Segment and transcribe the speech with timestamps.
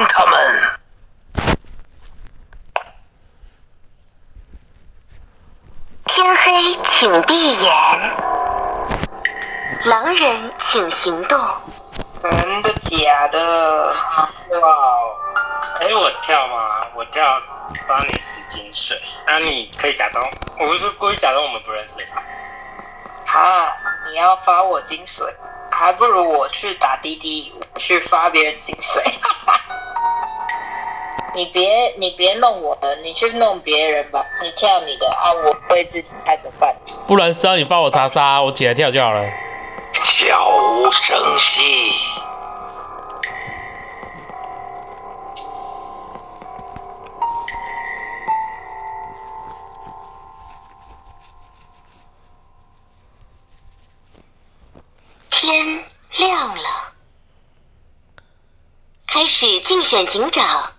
[0.00, 0.70] 帮他们。
[6.06, 7.70] 天黑，请闭眼。
[9.84, 11.38] 狼人，请行动。
[12.22, 13.88] 真的假的？
[13.88, 14.68] 哇！
[15.80, 16.86] 哎，我跳吗？
[16.94, 17.22] 我跳，
[17.86, 18.98] 帮你死金水。
[19.26, 20.24] 那你可以假装，
[20.58, 22.22] 我不是故意假装我们不认识吧？
[23.26, 23.76] 哈，
[24.06, 25.36] 你要发我金水，
[25.70, 29.04] 还不如我去打滴滴，去发别人金水。
[31.32, 34.24] 你别你别弄我了，你去弄别人吧。
[34.42, 36.74] 你跳你的啊，我会自己看着办。
[37.06, 39.22] 不然是要你帮我查杀，我起来跳就好了。
[40.02, 41.92] 悄无声息。
[55.30, 55.84] 天
[56.18, 56.92] 亮了，
[59.06, 60.72] 开始竞选警长。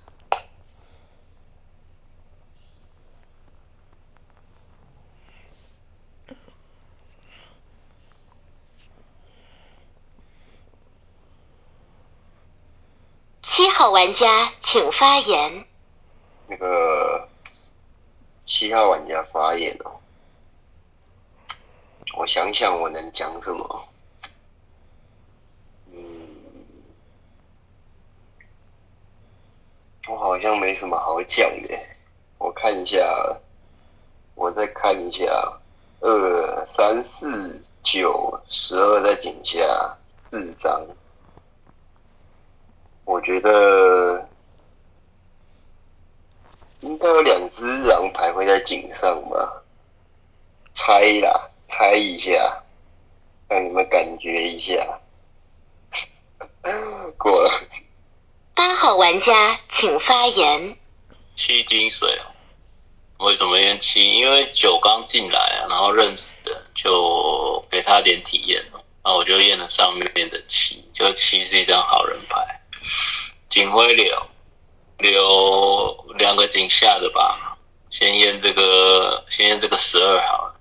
[13.41, 15.63] 七号玩家请发言。
[16.47, 17.29] 那个
[18.47, 19.93] 七号玩家发言哦，
[22.17, 23.87] 我想想我能讲什么。
[25.93, 26.01] 嗯，
[30.07, 31.79] 我好像没什么好讲的。
[32.39, 32.97] 我看一下，
[34.33, 35.25] 我再看一下，
[35.99, 39.95] 二三四九十二在井下
[40.31, 40.87] 四张。
[43.21, 44.27] 我觉得
[46.79, 49.61] 应该有两只狼牌会在井上吧，
[50.73, 52.63] 猜啦，猜一下，
[53.47, 54.99] 让你们感觉一下。
[57.15, 57.51] 过了。
[58.55, 60.75] 八号玩家请发言。
[61.35, 62.19] 七金水
[63.19, 64.17] 哦，为什么用七？
[64.17, 72.57] 因为九刚进来啊，然后认识的就给他点体验哦，然后我就验了上面的七，就七是一张好人牌。
[73.49, 74.15] 警徽流
[74.97, 77.57] 留两个警下的吧，
[77.89, 80.55] 先验这个，先验这个十二好了，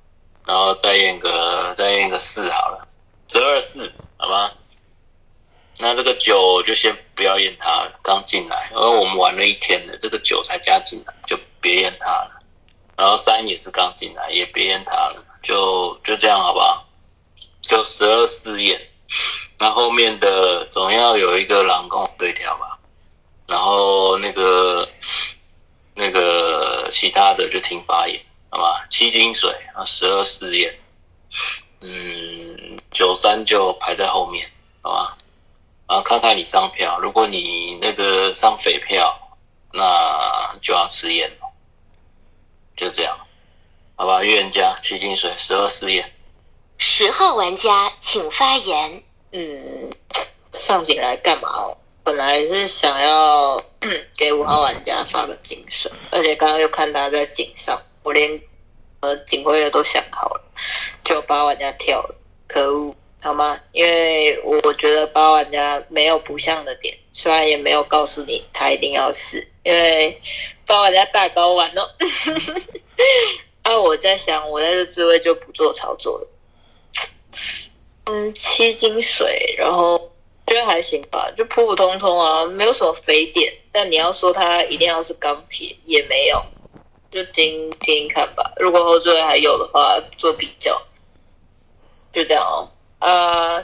[0.46, 2.88] 然后再验个再验个四好了，
[3.28, 4.50] 十二四好吗？
[5.78, 12.42] 那这个九就先不要验它了，刚进来，因为我们玩了一天了，这个九才加进来，就别验它了。
[12.96, 16.86] 然后三也是刚进来，也别验它了，就就这样好不好？
[17.62, 18.89] 就十二四验。
[19.58, 22.78] 那后面的总要有一个狼跟我对调吧，
[23.46, 24.88] 然后那个
[25.94, 28.86] 那个其他的就听发言，好吧？
[28.90, 30.78] 七金水啊，十二四验，
[31.80, 34.50] 嗯，九三就排在后面，
[34.80, 35.16] 好吧？
[35.88, 39.36] 然后看看你上票，如果你那个上匪票，
[39.72, 41.52] 那就要吃验了，
[42.76, 43.18] 就这样，
[43.96, 44.22] 好吧？
[44.22, 46.12] 预言家七金水十二四验，
[46.82, 49.02] 十号玩家请发言。
[49.32, 49.90] 嗯，
[50.54, 51.76] 上井来干嘛哦？
[52.02, 53.62] 本来是想要
[54.16, 58.40] 给五号玩家发个警声，而且刚刚又看他在井上，我连
[59.00, 60.42] 呃警徽的都想好了，
[61.04, 62.14] 就八玩家跳了，
[62.48, 63.60] 可恶，好吗？
[63.72, 70.18] 因为我觉得八玩家没有不像的点，虽然也没有告诉你他一定要死，因为
[70.64, 71.94] 八玩家大高玩了。
[73.64, 76.26] 啊，我在想，我在这滋味就不做操作了。
[78.06, 80.10] 嗯，七金水，然后
[80.46, 83.52] 觉得还行吧，就普普通通啊，没有什么肥点。
[83.72, 86.44] 但你要说它一定要是钢铁，也没有，
[87.10, 88.52] 就听听看吧。
[88.56, 90.82] 如果后缀还有的话，做比较，
[92.12, 92.68] 就这样哦。
[92.98, 93.62] 啊，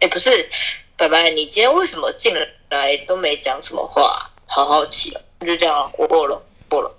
[0.00, 0.48] 哎，不是，
[0.96, 2.34] 拜拜，你今天为什么进
[2.70, 4.30] 来都没讲什么话？
[4.46, 5.20] 好好奇哦。
[5.46, 6.96] 就这样，我过了，过了。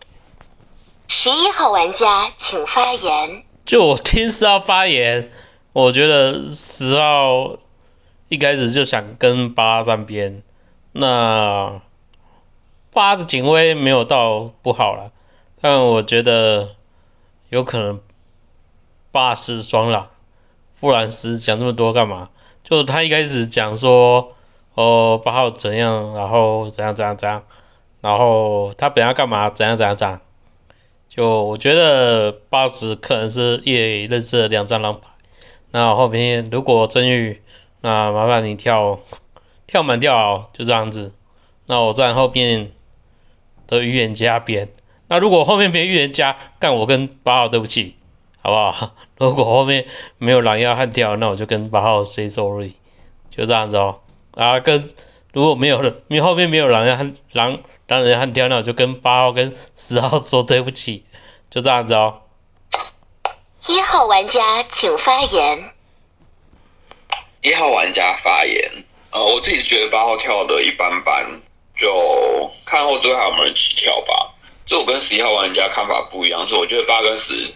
[1.07, 3.44] 十一号玩家请发言。
[3.66, 5.30] 就我听是要发言。
[5.74, 7.58] 我觉得十号
[8.28, 10.44] 一开始就想跟八站边，
[10.92, 11.81] 那
[12.92, 15.12] 八的警徽没有到不好了，
[15.62, 16.75] 但我觉得
[17.48, 18.02] 有可能
[19.13, 20.10] 八是双狼，
[20.81, 22.30] 布兰斯讲这么多干嘛？
[22.66, 24.34] 就他一开始讲说
[24.74, 27.44] 哦八号怎样，然后怎样怎样怎样，
[28.02, 30.19] 然后他本来干嘛怎样怎样怎样，
[31.13, 35.10] 就我觉得八十可能是叶认识的两张狼牌。
[35.69, 37.42] 那后面如果真遇，
[37.81, 38.98] 那麻烦你跳
[39.68, 41.13] 跳满跳，就这样子。
[41.66, 42.72] 那我在后面
[43.68, 44.69] 的预言家边。
[45.10, 47.98] 那如果后面没预言家干我跟八号对不起，
[48.42, 48.96] 好不好？
[49.19, 49.88] 如果后面
[50.18, 52.75] 没有狼要悍跳，那我就跟八号 say sorry，
[53.30, 54.00] 就这样子哦。
[54.31, 54.90] 啊，跟
[55.34, 57.60] 如果没有人，你后面没有狼人和狼
[57.92, 61.04] 狼人和跳，那我就跟八号跟十号说对不起，
[61.50, 62.22] 就这样子哦。
[63.68, 65.74] 一号玩家请发言。
[67.42, 68.72] 一号玩家发言，
[69.10, 71.42] 呃，我自己觉得八号跳的一般般，
[71.78, 74.34] 就看后最后还有没有人起跳吧。
[74.66, 77.54] 这我跟十一号玩家看法不一样，是我觉得八跟十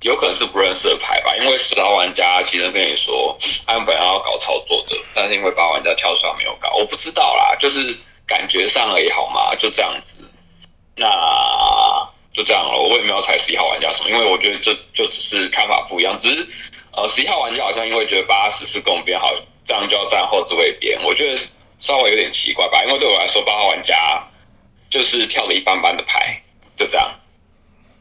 [0.00, 9.54] 有可能是不认识的牌吧，因为十号玩家其实跟你说他们本来要搞操作的，但是因为八玩家跳出来没有搞，我不知道啦，就是感觉上而已好吗？
[9.56, 10.16] 就这样子，
[10.96, 11.06] 那
[12.34, 16.46] 就这样了，我也没有踩十一号玩家什么，因为我觉得这就只是看法不一样，只是
[16.92, 19.32] 呃十一号玩家好像因为觉得八十是跟我边好，
[19.64, 21.40] 这样就要站后置位边，我觉得
[21.80, 24.22] 稍微有点奇怪吧，因为对我来说八号玩家
[24.90, 26.42] 就是跳了一般般的牌，
[26.76, 27.10] 就这样。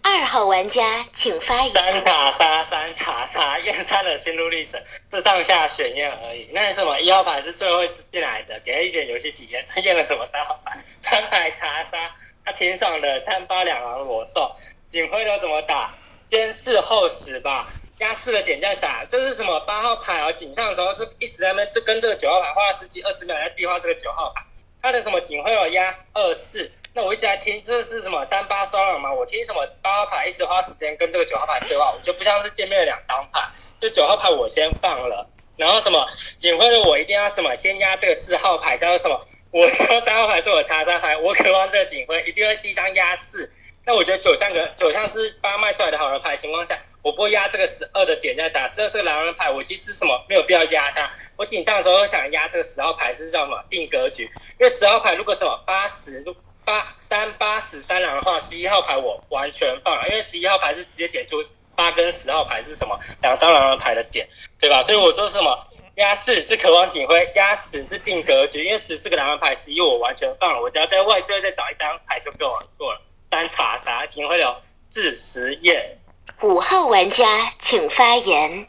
[0.07, 1.72] 二号玩家请发言。
[1.72, 4.80] 三打杀三查杀，验三的心路历程
[5.12, 6.48] 是上下选验而已。
[6.54, 9.66] 那是什么一号牌是最后一次进来的，给他一点游戏体验。
[9.68, 10.80] 他验了什么三号牌？
[11.02, 12.16] 三牌查杀，
[12.46, 14.52] 他天上的三八两狼裸兽，
[14.92, 15.96] 警徽都怎么打？
[16.30, 17.68] 先四后十吧。
[17.98, 19.04] 压四的点在啥？
[19.10, 20.31] 这是什么八号牌啊？
[20.31, 24.44] 警上的时候是一直在那就跟这个九号牌花了十几二十秒在地画这个九号牌。
[24.84, 26.72] 他的什么警徽有压二四？
[26.95, 29.13] 那我一直在听，这是什么三八双狼吗？
[29.13, 33.42] 我听什么八号牌一直花时间跟这个九号牌对话，我就不像是见面的两张牌。
[33.81, 35.27] 就九号牌我先放了，
[35.57, 36.07] 然后什么
[36.39, 39.27] 警徽的我一定要什么先压这个四号牌，叫做什么？
[39.51, 43.51] 我说三号牌是我查三牌，我渴望这个警徽一定会第一张压四。
[43.86, 48.65] 那我觉得九像个九像是八卖出来的好人牌情况下，我不会压这个十二的点在啥？
[48.65, 51.12] 十二是个狼人牌，我其实什么没有必要压它。
[51.36, 54.24] 我紧张的时候想压这个十号牌是叫什么定格局？
[54.59, 56.24] 因为十号牌如果什么八十
[56.65, 61.38] 八三八十三狼的话，十一号牌我完全放了，因为十一号牌是直接点出
[61.75, 64.27] 八跟十号牌是什么两张狼人牌的点，
[64.59, 64.81] 对吧？
[64.81, 73.01] 所以我说什么压四是渴望警徽，压十是定格局，因为十是个狼人牌，十一我完全放了，我只要在外侧再找一张牌就够了，够了。
[73.27, 74.56] 三查啥警徽流
[74.89, 76.00] 自实验。
[76.41, 78.67] 五号玩家请发言。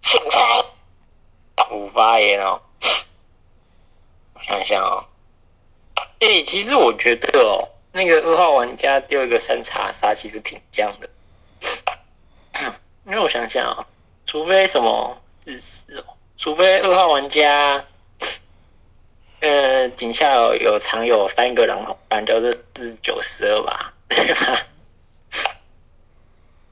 [0.00, 2.60] 请发 五发言哦，
[4.34, 5.04] 我想想哦。
[6.20, 11.08] 哎，其实我觉得哦，那个二号玩家丢一个三叉杀，其实挺像的。
[13.06, 13.86] 因为我想想啊，
[14.24, 17.84] 除非什么日式哦，除非二号玩家，
[19.40, 23.94] 呃，井下有藏有三个狼头，反正就是四九十二吧，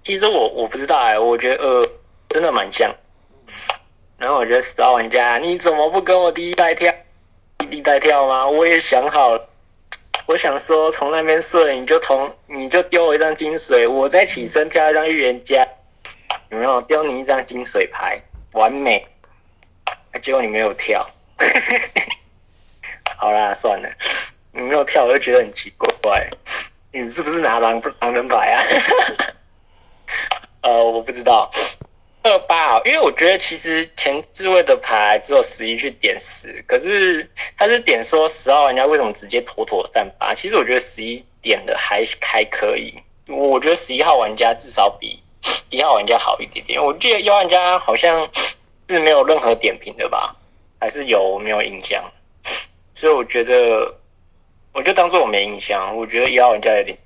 [0.02, 1.88] 其实我我不知道哎，我觉得二
[2.28, 2.94] 真的蛮像。
[4.16, 6.94] 然后我觉得十号玩家，你怎么不跟我第一代跳？
[7.74, 8.46] 第一代跳吗？
[8.46, 9.48] 我也想好了，
[10.26, 15.66] 我想说从那边睡，你就从你就丢我一张金水，我再起身跳一张预言家，
[16.50, 16.80] 有没有？
[16.82, 18.22] 丢你一张金水牌，
[18.52, 19.04] 完美。
[20.22, 21.04] 结果你没有跳，
[23.18, 23.90] 好啦，算了，
[24.52, 26.30] 你没有跳，我就觉得很奇怪，
[26.92, 28.62] 你是不是拿狼狼人牌啊？
[30.62, 31.50] 呃，我不知道。
[32.24, 40.34] 二八啊，因为我觉得其实前置位的牌只有十一去点十，可是他是点说十号玩家为什么直接妥妥占八？
[40.34, 42.98] 其实我觉得十一点的还还可以，
[43.28, 45.22] 我觉得十一号玩家至少比
[45.68, 46.82] 一号玩家好一点点。
[46.82, 48.26] 我记得一号玩家好像
[48.88, 50.34] 是没有任何点评的吧？
[50.80, 52.10] 还是有没有印象？
[52.94, 53.98] 所以我觉得
[54.72, 55.94] 我就当做我没印象。
[55.94, 56.96] 我觉得一号玩家有点。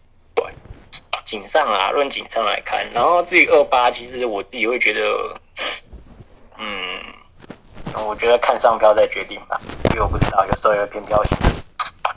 [1.29, 5.35] 井上啊，论井上来看，然后至于二八，其实我自己会觉得，
[6.57, 7.05] 嗯，
[8.07, 11.37] 我觉得看上标再决定吧，因为我不知道有时候有偏标型，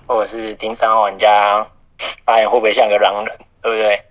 [0.07, 1.67] 或者是听三号玩家
[2.23, 4.01] 发言会不会像个狼人，对不对？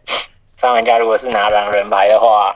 [0.59, 2.55] 三号玩家如果是拿狼人牌的话，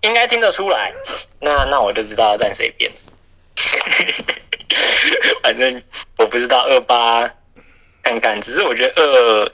[0.00, 0.92] 应该听得出来，
[1.38, 2.90] 那那我就知道要站谁边。
[5.40, 5.80] 反正
[6.18, 7.30] 我不知道二八，
[8.02, 9.52] 看看，只是我觉得二。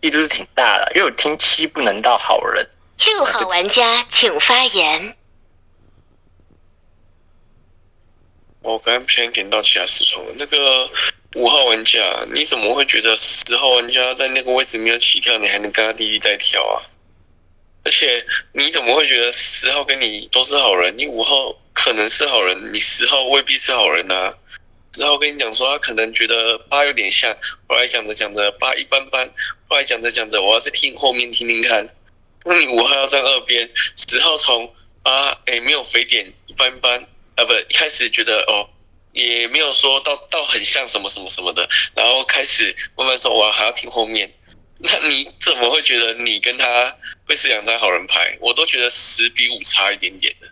[0.00, 2.68] 力度是挺大的，因为我听七不能到好人。
[3.04, 5.16] 六号玩家请发言。
[8.60, 10.34] 我刚才不小心点到其他四重了。
[10.38, 10.90] 那个
[11.36, 12.00] 五号玩家，
[12.34, 16.82] 你怎么会觉得十号玩家在那个位置没有起跳，你还能跟他弟弟在跳啊？
[17.84, 20.92] 而且你怎么会觉得十号跟你都是好人？
[20.98, 24.34] 你五号可能是好人，你十号未必是好人啊。
[24.96, 27.36] 然后我跟你讲说，他可能觉得八有点像，
[27.68, 29.32] 后来讲着讲着八一般般。
[29.68, 31.94] 后来讲着讲着，我要再听后面听听看。
[32.44, 38.70] 那你五号要站二边，十号从八哎没有肥点一般般啊，不一开始觉得哦
[39.12, 44.32] 也没有说到到很像什么什么什么的，然后开始慢慢说我还要听后面。
[44.78, 48.38] 那你怎么会觉得你跟他会是两张好人牌？
[48.40, 50.48] 我都觉得十比五差一点点的。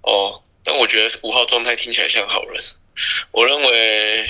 [0.00, 2.60] 哦，但我觉得五号状态听起来像好人。
[3.30, 4.26] 我认为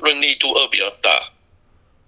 [0.00, 1.32] 论力度二比较大，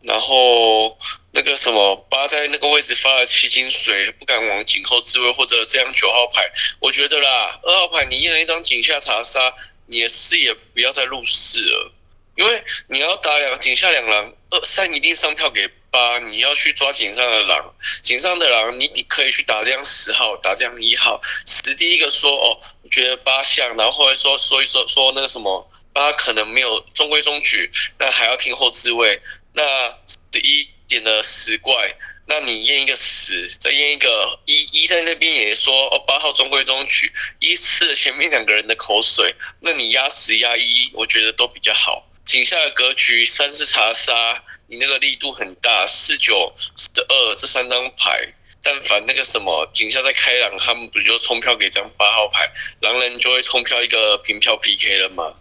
[0.02, 0.96] 然后
[1.32, 9.54] 那个什么八在那个位置发了七金水，不敢往井后自卫或者这样九号牌，我觉得啦，二号牌你验了一张井下查杀，
[9.86, 11.92] 你的视野不要再入视了，
[12.36, 29.20] 因为你要打两井下两狼，二三一定上票给八，你要去抓井上的狼，井上的狼你可以去打这样十号，打这样一号，十第一个说哦，觉得八像，然后后来说说一说说那个什么八可能没有中规中矩，那还要听后置位，
[29.52, 29.62] 那
[30.06, 42.04] 十一点的十怪，那你验一个十，再验一个一，一在那边也说哦八号中规中矩，一次前面两个人的口水，那你压十压一，我觉得都比较好。
[42.24, 52.50] 井下的格局三是查杀，你那个力度很大，四九十二这三张牌，但凡那个什么警下在开朗，他们不就冲票给张八号牌，
[52.80, 55.34] 狼人就会冲票一个平票 PK 了吗？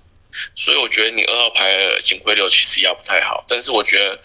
[0.56, 4.20] 所以我觉得你二号牌警徽流其实压不太好，但是我觉得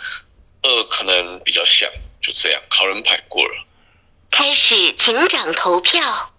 [0.62, 3.66] 二可能比较像，就这样，好人牌过了。
[4.30, 6.31] 开始警长投票。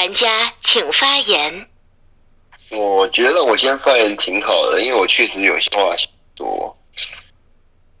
[0.00, 1.68] 玩家请发言。
[2.70, 6.74] 我觉得我先发言挺好的，因为我确实有些话想说。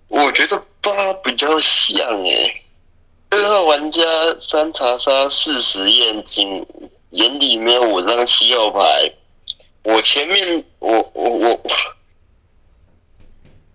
[0.08, 0.90] 我觉得八
[1.22, 2.62] 比较像诶，
[3.28, 4.00] 二号玩家
[4.40, 6.66] 三查杀四十验金，
[7.10, 9.12] 眼里没有五张七号牌。
[9.82, 11.60] 我前面我我我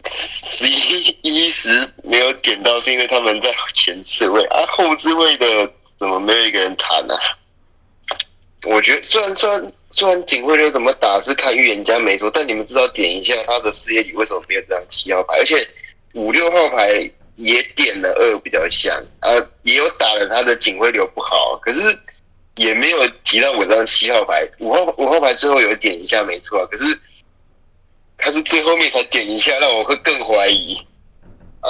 [0.07, 7.13] 十一一十没有点到，是因为他们在前置位啊，后置位的怎么没有一个人弹呢、
[8.65, 15.67] 我觉得虽然虽然虽然警徽流怎么打是看预言家没错，但你们至少点一下他的视野里为什么没有这张七号牌，而且
[16.13, 19.31] 五六号牌也点了二比较像啊，
[19.63, 21.97] 也有打了他的警徽流不好，可是
[22.55, 26.99] 也没有提到我这张七号牌，五号五号牌最后有点一下没错，可是
[28.17, 30.75] 他是最后面才点一下，让我会更怀疑。
[31.61, 31.69] 啊，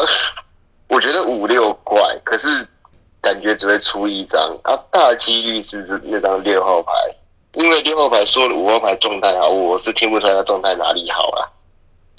[0.88, 2.48] 我觉得五六怪，可是
[3.26, 6.94] 感觉只会出一张啊，大几率是那张六号牌，
[7.54, 11.50] 因为六号牌说了五号牌状态好，我是听不出来他状态哪里好啊。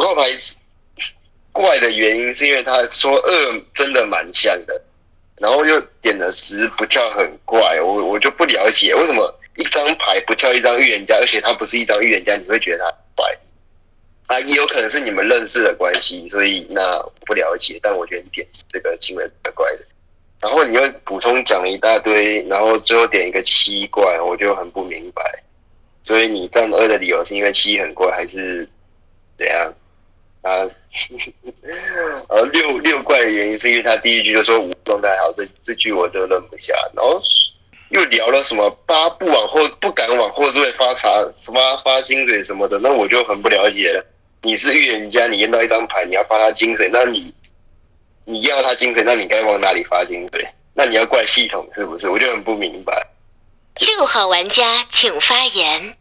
[0.00, 0.22] 五号牌
[1.52, 4.82] 怪的原因是因为他说二真的蛮像的，
[5.36, 13.38] 然后又点了十不跳很怪，我我就不了解为什么一张牌不跳一张预言家，而且他不是一张预言家，你会觉得他怪
[14.26, 14.40] 啊？
[14.40, 19.86] 也有可能是你们认识的关系，所以那不了解，但我觉得你点这个行为比较怪的。
[20.46, 25.20] 然后你又补充讲了一大堆，然后最后点一个七怪，我就很不明白。
[26.04, 28.68] 所以你占二的理由是因为七很怪，还是
[29.36, 29.74] 怎样？
[30.42, 30.62] 啊，
[32.30, 36.72] 呃，六六怪的原因是因为他第一句就说五状态好，这这句我就认不下。
[36.94, 37.20] 然后
[37.88, 44.06] 又聊了什么八不往后不敢往后置位发茶什么发金水什么的，那我就很不了解了。
[44.42, 47.34] 你是预言家，你验到一张牌，你要发他金水，那你
[48.28, 50.46] 你要他金水，那你该往哪里发金水？
[50.74, 52.10] 那你要怪系统是不是？
[52.10, 53.06] 我就很不明白。
[53.78, 55.96] 六号玩家请发言。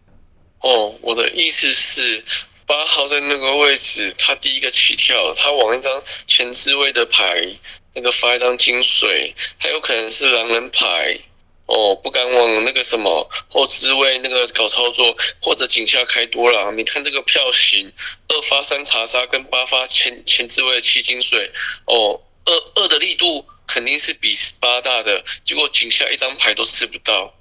[0.60, 2.24] 哦，我的意思是，
[2.66, 7.46] 八号在那个位置，他第一个起跳，他往一张前置位的牌，
[7.94, 11.20] 那个发一张金水，他有可能是狼人牌。
[11.66, 16.78] 哦，不敢往那个什么后置位那个搞操作，或者井下开多狼。
[16.78, 17.92] 你看这个票型，
[18.28, 21.52] 二发三查杀跟八发前前置位七金水，
[21.86, 27.34] 哦，二二的力度肯定是比八大的，结果井下一张牌都吃不到。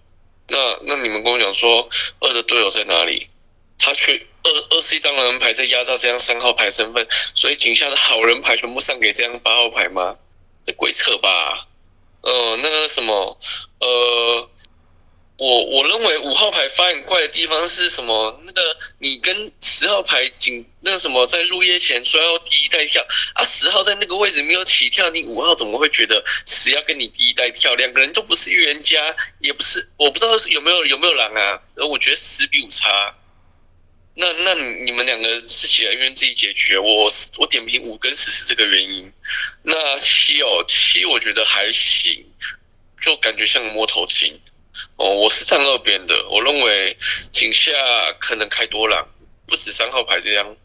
[0.48, 1.88] 那那你们跟我讲说，
[2.20, 3.28] 二的队友在哪里？
[3.78, 10.16] 他却二二是一张狼人牌在压榨这张三号牌身份，所以井下的好人牌全部上给这张八号牌吗？
[10.64, 11.68] 这鬼扯吧！
[12.24, 13.38] 呃，那个什么，
[13.80, 14.50] 呃，
[15.36, 18.40] 我我认为五号牌发很怪的地方是什么？
[18.46, 23.04] 那个你跟十号牌警那个什么在入夜前说要第一代跳
[23.34, 27.74] 啊，十号在那个位置没有起跳，你五号怎么会觉得十要跟你第一代跳？
[27.74, 31.60] 两个人都不是预言家，也不是我不知道有没有有没有狼啊？
[31.76, 33.14] 而，我觉得十比五差。
[34.16, 36.78] 那那你们两个自己人愿自己解决。
[36.78, 39.12] 我我点评五跟十是这个原因。
[39.62, 42.24] 那七哦，七我觉得还行，
[43.00, 44.34] 就感觉像个摸头巾。
[44.96, 46.96] 哦，我是站二边的，我认为
[47.30, 47.72] 井下
[48.20, 49.08] 可能开多了，
[49.46, 50.56] 不止三号牌这样。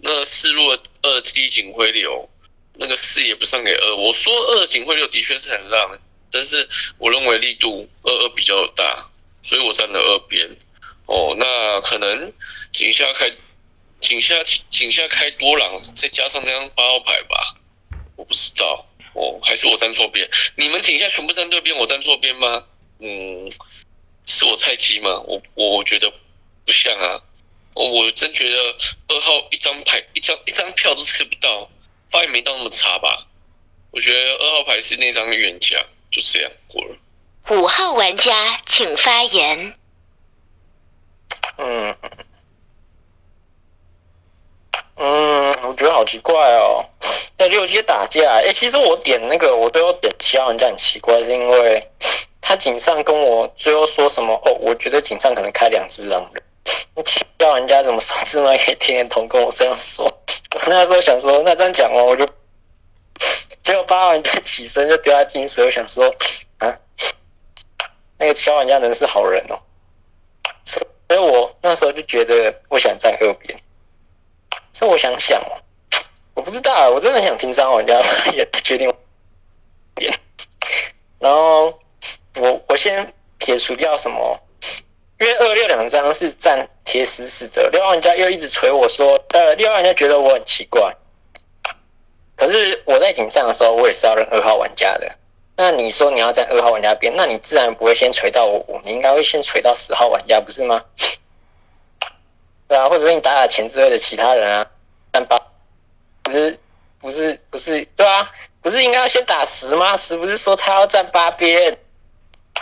[0.00, 0.66] 那四路
[1.02, 2.28] 二七警徽流，
[2.74, 3.96] 那个四也不上给二。
[3.96, 5.98] 我说二警徽流的确是很浪，
[6.30, 6.68] 但是
[6.98, 9.10] 我认为力度二二比较大，
[9.42, 10.56] 所以我站了二边。
[11.06, 12.32] 哦，那可能
[12.72, 13.30] 井下开
[14.00, 14.34] 井下
[14.70, 17.56] 井下开多狼，再加上这张八号牌吧，
[18.16, 18.86] 我不知道。
[19.14, 20.28] 哦，还是我站错边？
[20.56, 22.64] 你们井下全部站对边，我站错边吗？
[22.98, 23.48] 嗯，
[24.26, 25.20] 是我菜鸡吗？
[25.26, 26.12] 我我我觉得
[26.66, 27.22] 不像啊。
[27.74, 28.76] 我真觉得
[29.08, 31.70] 二号一张牌一张一张票都吃不到，
[32.10, 33.26] 发言没到那么差吧？
[33.92, 36.96] 我觉得二号牌是那张冤家，就这样过了。
[37.50, 39.78] 五号玩家请发言。
[41.58, 41.96] 嗯
[44.96, 46.84] 嗯，我觉得好奇怪哦。
[47.36, 51.90] 那六阶打架，哎，其实我点那个我都有点七号玩家很奇怪，是因为
[52.40, 54.34] 他井上跟我最后说什么？
[54.44, 56.42] 哦，我觉得井上可能开两只狼人。
[57.38, 60.06] 叫人家怎么手指嘛可以天天同跟我这样说，
[60.54, 62.24] 我那时候想说，那这样讲完我就，
[63.62, 66.14] 结果八号玩家起身就丢他金蛇，我想说
[66.58, 66.78] 啊，
[68.16, 69.58] 那个其他玩家能是好人哦，
[70.64, 73.58] 是所以我那时候就觉得不想在二边，
[74.72, 75.42] 所以我想想，
[76.34, 78.00] 我不知道，我真的很想听三号玩家
[78.32, 78.92] 也决定
[79.94, 80.12] 边，
[81.18, 81.78] 然后
[82.36, 84.40] 我我先撇除掉什么。
[85.20, 90.92] 因为二六两张是站贴死死的，六号玩家又一直捶我说，呃，六号玩家觉得我很奇怪。
[92.36, 95.16] 可是我在警上的时候，我也是要认二号玩家的。
[95.56, 100.84] 那你说你要在二号玩家边，那你自然不会先捶到我，你应该会先捶到十号玩家，不是吗？
[102.66, 104.70] 对啊，或者是你打打前置位的其他人啊，
[105.12, 105.38] 三八，
[106.22, 106.58] 不是
[106.98, 108.30] 不是不是，对啊，
[108.62, 109.96] 不是应该要先打十吗？
[109.96, 111.78] 十不是说他要站八边？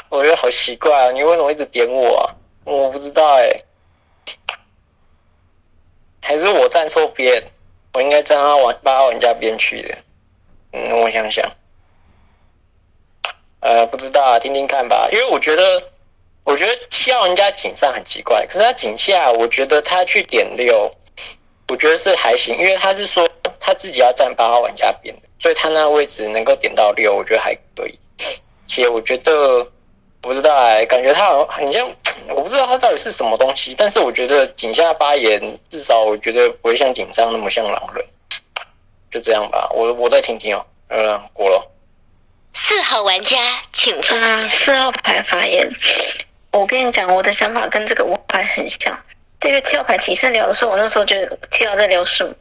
[0.08, 2.34] 我觉得好奇怪啊，你为什么一直点我啊？
[2.64, 3.48] 我不知道哎，
[6.20, 7.42] 还是我站错边？
[7.94, 9.98] 我应该站到玩八号玩家边去的。
[10.72, 11.50] 嗯，我想想，
[13.62, 15.08] 呃，不知道啊，听听看吧。
[15.10, 15.82] 因为我觉得，
[16.44, 20.92] 我觉得七号玩家井上很奇怪，可是他井下，我觉得他去点六，
[21.68, 23.26] 我觉得是还行，因为他是说
[23.58, 27.98] 他自己要站八号玩家边所以他那位置能够点到六，我觉得还可以。
[28.66, 29.66] 且我觉得。
[30.22, 31.84] 不知道哎，感觉他好像很像，
[32.28, 33.74] 我不知道他到底是什么东西。
[33.76, 38.06] 但是我觉得井下发言，至少我觉得不会像井上那么像狼人。
[39.10, 40.64] 就这样吧，我我再听听哦。
[40.90, 41.71] 嗯，过了。
[42.54, 43.36] 四号玩家
[43.72, 44.48] 请发。
[44.48, 45.70] 四号牌发言，
[46.50, 49.04] 我跟你讲，我的想法跟这个五牌很像。
[49.40, 52.34] 这个七号牌提升聊的时候，我那时候觉得七号在聊什么，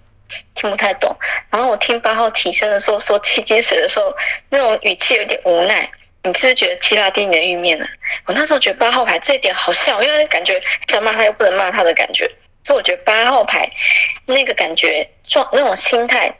[0.53, 1.15] 听不太懂。
[1.49, 4.15] 然后我听八号提升的时候说七金水的时候，
[4.49, 5.89] 那种语气有点无奈。
[6.23, 7.87] 你是不是觉得七拉丁的玉面呢？
[8.27, 12.29] 我那时候觉得八号牌这一点好笑，因为感觉想骂他又不能骂他的感觉，
[12.63, 13.67] 所以我觉得八号牌
[14.27, 16.31] 那个感觉状那种心态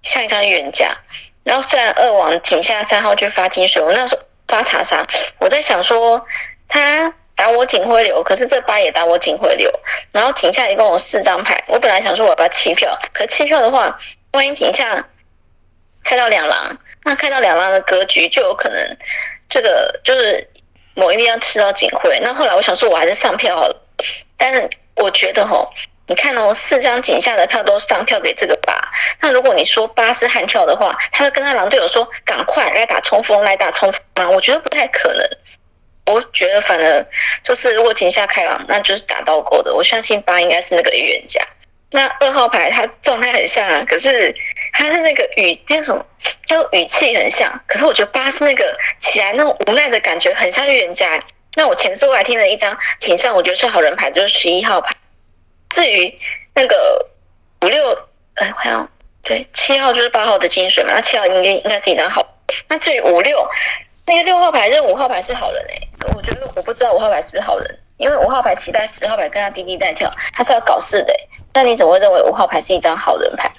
[0.00, 0.96] 像一张冤家。
[1.44, 5.06] 然后虽然二王井下三号去发金水，我那时候发查杀，
[5.38, 6.26] 我在想说
[6.66, 9.70] 他打我警徽流，可是这八也打我警徽流，
[10.10, 14.00] 然后井下一共有四张牌，我本来想说我要把弃票，可弃票的话，
[14.32, 15.06] 万一井下
[16.02, 16.78] 开到两狼。
[17.06, 18.96] 那开到两狼的格局，就有可能
[19.50, 20.48] 这个就是
[20.94, 22.18] 某一边要吃到警徽。
[22.22, 23.76] 那后来我想说，我还是上票好了。
[24.38, 25.70] 但是我觉得吼，
[26.06, 28.74] 你看哦，四张井下的票都上票给这个八。
[29.20, 34.02] 那如果你说八是悍跳的话，他会跟他狼队友说：“赶快来打冲锋，来打冲锋？”
[34.34, 35.26] 我觉得不太可能。
[36.06, 37.06] 我觉得反而
[37.42, 39.74] 就是如果井下开狼，那就是打倒钩的。
[39.74, 41.40] 我相信八应该是那个预言家。
[41.90, 44.34] 那二号牌他状态很像啊，可是
[44.74, 46.04] 他是那个语那种，
[46.44, 47.58] 就语气很像。
[47.66, 51.24] 可是我觉得八是那个起来那种无奈的感觉，很像预言家。
[51.54, 54.92] 那我前次我还听了一张井上，我觉得是好人牌，就是十一号牌。
[55.74, 56.16] 至于
[56.54, 57.04] 那个
[57.62, 57.98] 五六，
[58.34, 58.88] 哎，好像
[59.24, 62.24] 对七号就是八号的金水嘛，那七号应该应该是一张好。
[62.68, 63.44] 那至于五六
[64.06, 71.16] 那个六号牌，认五号牌是好人哎，我觉得我不知道五号牌是不是好人，因为五号牌期待十号牌跟他滴滴带跳，他是要搞事的哎。
[71.52, 73.50] 那你怎么会认为五号牌是一张好人牌？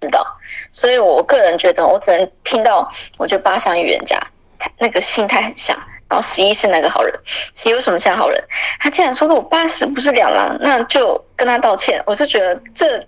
[0.00, 0.24] 知道，
[0.72, 4.18] 所以我个人觉得，我只能听到，我觉得八像预言家，
[4.58, 5.76] 他那个心态很像。
[6.08, 7.12] 然后十一是那个好人，
[7.54, 8.42] 十一为什么像好人？
[8.78, 12.02] 他竟然说的我八十不是两狼，那就跟他道歉。
[12.06, 13.02] 我就觉得这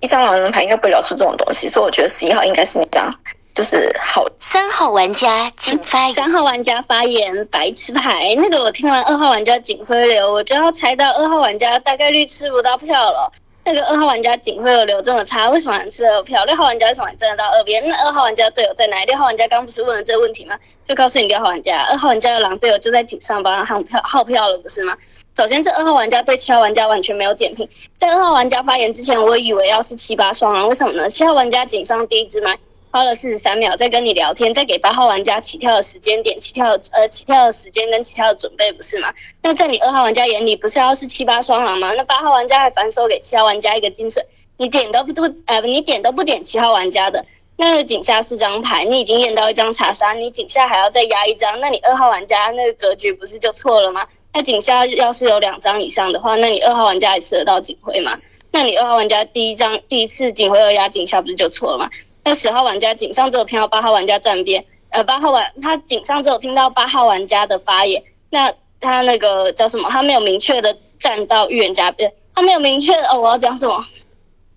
[0.00, 3.14] 一张狼人牌应该不会聊出这种东西，所以我觉得十一号应该是那张
[3.54, 4.24] 就是好。
[4.40, 6.14] 三号玩家请发言。
[6.14, 8.34] 三号玩家发言，白痴牌。
[8.36, 13.32] 那个我听完二号玩家警徽流，我就要猜到二号玩家大概率吃不到票了。
[13.72, 16.44] 那个二号玩家警徽流这么差，为什么能吃二票？
[16.44, 17.86] 六号玩家为什么站得到二边？
[17.86, 19.04] 那二号玩家队友在哪？
[19.04, 20.58] 六号玩家刚不是问了这个问题吗？
[20.88, 24.96] 就告诉你六号玩家，二号玩家的狼队友就在井上帮他耗票耗票了，不是吗？
[25.36, 27.68] 首先，这二号玩家对七号玩家完全没有点评。
[27.96, 31.08] 在二号玩家发言之前，我以为要是七八双狼，为什么呢？
[31.08, 32.58] 七号玩家井上第一只麦。
[32.92, 39.14] 花了四十三秒在跟你聊天，再给八号玩家起跳的时间点、起跳呃起跳的时间跟起跳的准备，不是吗？
[39.42, 41.92] 那在你二号玩家眼里，不是要是七八双狼吗？
[41.92, 44.24] 那八号玩家还反手给七号玩家一个金水，
[44.56, 47.24] 你点都不不呃你点都不点七号玩家的，
[47.56, 54.04] 那个井下四张牌，你已经验到一张查杀，你井下还要再压一张，那你二号玩家那个格局不是就错了吗？
[54.32, 58.18] 那井下要是有两张以上的话，那你二号玩家也吃得到警徽吗？
[58.50, 61.88] 那你二号玩家第一张第一次警徽二压井下不是就错了吗？
[62.24, 69.88] 那十号玩家井上只有听到八号玩家站边，呃，八号玩他井上只有听到八号玩家的发言，那他那个叫什么？
[69.90, 73.84] 他没有明确的站到预言家边，他没有明确哦，我要讲什么？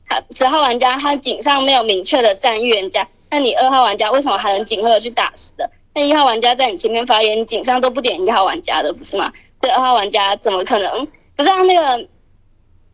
[0.05, 5.69] 他十号玩家他井上没有明确的站预言家，那你二号玩家为什么还能警徽去打死的？
[5.95, 9.31] 那一号玩家在你前面发言，井上都不点一号玩家的，不是吗？
[9.59, 11.07] 这二号玩家怎么可能？
[11.35, 12.07] 不是啊，那个。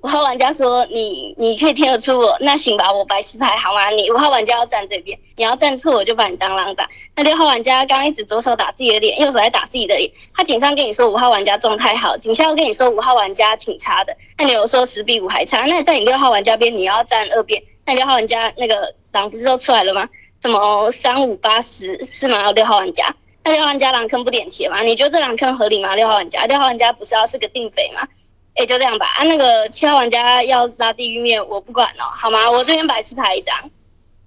[0.02, 3.90] 五号玩家说：“你你可以听得出我，那行吧，我白痴牌好吗？
[3.90, 6.88] 你五号玩家要站这边，你要站错我就把你当狼打。
[7.18, 10.10] 那六号玩家刚一直左手打自己的脸，右手在打自己的脸。
[10.34, 14.16] 他警上跟你说五号玩家状态好，警下又跟你说五号玩家挺差的。
[14.38, 15.66] 那你有说十比五还差？
[15.66, 17.62] 那在你六号玩家边，你要站二边。
[17.86, 20.08] 那六号玩家那个狼不是都出来了吗？
[20.40, 22.54] 怎么三五八十是吗？
[22.54, 24.82] 六号玩家，那六号玩家狼坑不点钱吗？
[24.82, 25.94] 你觉得这两坑合理吗？
[25.94, 28.08] 六号玩家，六号玩家不是要是个定匪吗？”
[28.60, 29.06] 哎，就这样吧。
[29.16, 32.52] 啊，那个七号玩家要拉地狱面，我不管了，好吗？
[32.52, 33.58] 我这边白痴牌一张。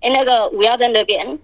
[0.01, 1.39] 哎，那个五幺在那边，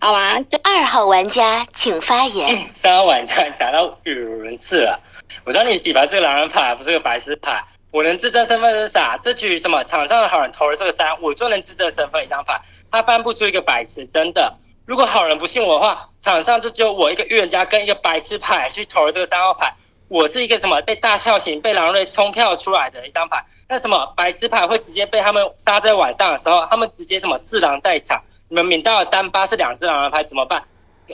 [0.00, 0.40] 好吗？
[0.50, 2.68] 这二号玩家请发言。
[2.74, 4.98] 三号玩家讲到语无伦次了。
[5.44, 7.64] 我知道你底牌是个狼人牌，不是个白痴牌。
[7.92, 9.16] 我能自证身份是啥？
[9.22, 12.60] 这局什么场上的好人投了这个三，我就能自证身份一张牌。
[12.90, 14.52] 他翻不出一个白痴，真的。
[14.86, 19.72] 如果好人不信我的话，场上就只有我一个预言家跟一个白痴牌去投了这个三号牌。
[20.14, 30.62] 我是一个什么被大票型被狼瑞冲票出来的一张牌，那什么白痴牌会直接被他们杀在晚上的时候，他们直接什么四狼在场，你们抿到了三八是两只狼人牌怎么办？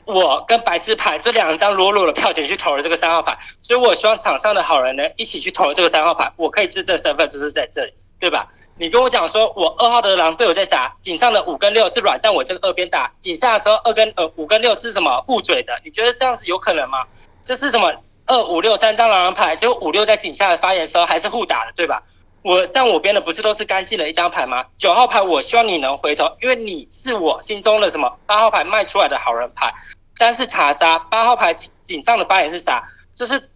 [0.05, 8.49] 我跟白痴牌这两张裸裸的票型去投了这个三号牌，所以我希望场上的好人呢一起去投了这个三号牌，我可以自证身份就是在这里，对吧？
[8.77, 10.95] 你跟我讲说我二号的狼队友在啥？
[11.01, 15.81] 井上的五跟六是软战我这个二边打，井下的时候二跟呃五跟六是什么互嘴的？
[15.87, 17.07] 你觉得这样是有可能吗？
[17.43, 17.91] 这是什么？
[18.31, 22.01] 二五六三张狼人牌，结果五六在井下的发言时候还是互打的，对吧？
[22.43, 24.67] 我站我边的不是都是干净的一张牌吗？
[24.77, 28.19] 九号牌，我希望你能回头，因为你是我心中的什么？
[28.27, 29.75] 八号牌卖出来的好人牌，
[30.15, 32.89] 三是查杀，八号牌井上的发言是啥？
[33.17, 33.51] 就是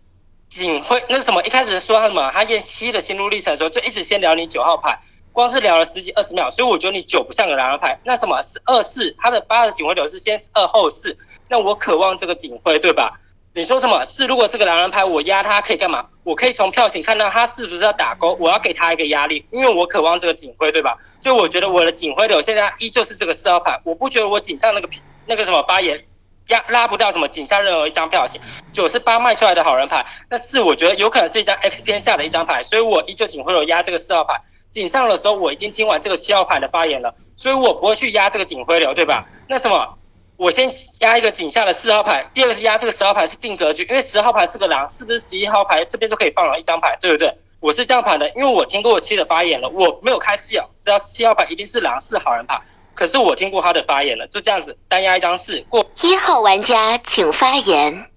[0.48, 1.40] 警徽那什么？
[1.44, 2.28] 一开始说什么？
[2.32, 4.98] 他验七的心路历程的时候，就一直先聊你九号牌，
[5.30, 7.96] 光是聊了十几二十秒，所以我觉得你九不像个狼人牌。
[8.02, 9.14] 那什么是二四？
[9.20, 11.16] 他的八的警徽流是先二后四，
[11.48, 13.20] 那我渴望这个警徽，对吧？
[13.56, 14.04] 你说什么？
[14.04, 16.04] 是如果是个狼人牌，我压他可以干嘛？
[16.24, 20.98] 我可以从票型看到他是不是要打勾，我要给他一个压力，因为我渴望这个警徽，对吧？
[21.20, 24.88] 所以我觉得我的警徽流现在依旧是这个四号牌，我不觉得我警上那个
[25.26, 26.04] 那个什么发言
[26.48, 28.40] 压拉不掉什么警下任何一张票型。
[28.72, 34.40] 九是八卖出来的好人牌，那四我觉得有可能是一张 X 偏下的一张牌，所以我依旧警徽流压这个四号牌。
[34.72, 39.24] 警上的时候我已经听完这个七号牌的发言了，所以我不会去压这个警徽流，对吧？
[39.46, 39.96] 那什么？
[40.36, 40.68] 我先
[41.00, 47.32] 压一个井下的四号牌，第二个是压这个十号牌是定格局，因为十号牌是个狼，是不是十一号牌这边就可以放了一张牌，对不对？
[47.60, 52.60] 我是这样盘的，因为我听过我七的发言了，我没有开四哦，只要七号牌一定是狼是好人牌，
[52.94, 55.82] 可是我听过他的发言了，就这样子单压一张四过。
[56.02, 58.10] 一号玩家请发言。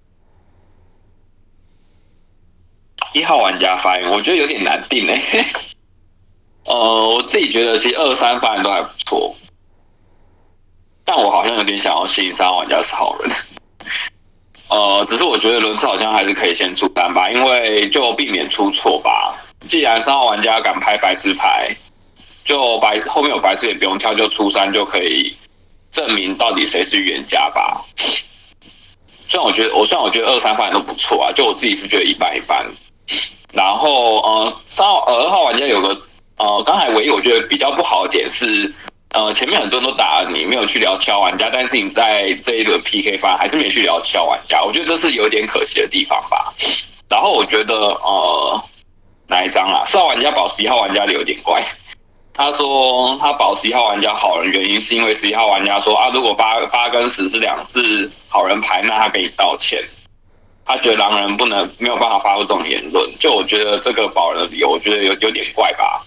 [3.13, 5.45] 一号玩家发言，我觉得有点难定诶。
[6.65, 9.33] 呃，我自己觉得其实二三发言都还不错。
[11.09, 13.31] 但我好像有点想要信三玩家是好人，
[14.67, 19.41] 呃，只是我觉得轮次好像还是可以先出单吧，因为就避免出错吧。
[19.69, 21.73] 既然三号玩家敢拍白痴牌，
[22.43, 25.37] 就白后面有白痴也不用跳，就出三就可以
[25.93, 27.85] 证明到底谁是预言家吧。
[29.25, 32.69] 虽然我觉得我虽然我觉得二三发言都不错啊，就我自己是觉得一般一般。
[33.53, 36.01] 然后呃三号二号玩家有个
[36.35, 38.75] 呃刚才唯一我觉得比较不好的点是。
[39.13, 46.53] 呃，前面很多人都打你，没有去聊敲玩家，但是你在这一轮 PK 方还是没去聊敲玩家，我觉得这是有点可惜的地方吧。
[47.09, 48.63] 然后我觉得呃，
[49.27, 49.83] 哪一张啊？
[49.85, 51.63] 四号玩家保十一号玩家有点怪，
[52.33, 59.81] 他说他保十一号玩家好人，原因是因为十一号玩家说啊，如果八八跟十是两次好人牌，那他给你道歉。
[60.65, 66.05] 他觉得狼人不能没有办法发出这种言论，就我觉得这个保人的理由，我觉得有有点怪吧，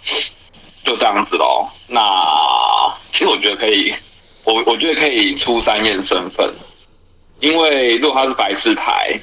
[0.85, 1.69] 就这样子喽。
[1.87, 2.01] 那
[3.11, 3.93] 其实我觉得可以，
[4.45, 6.55] 我我觉得可以出三验身份，
[7.41, 9.21] 因为如果他是白痴牌，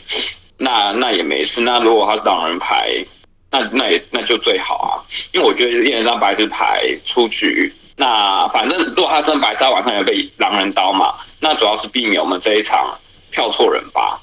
[0.58, 1.62] 那那也没事。
[1.62, 3.06] 那如果他是狼人牌，
[3.50, 4.92] 那那也那就最好啊，
[5.32, 12.98] 因为我觉得验一张白痴牌出局，那反正如果他真白痴，晚上也被狼人刀嘛，那主要是避免我们这一场
[13.32, 14.22] 票错人吧。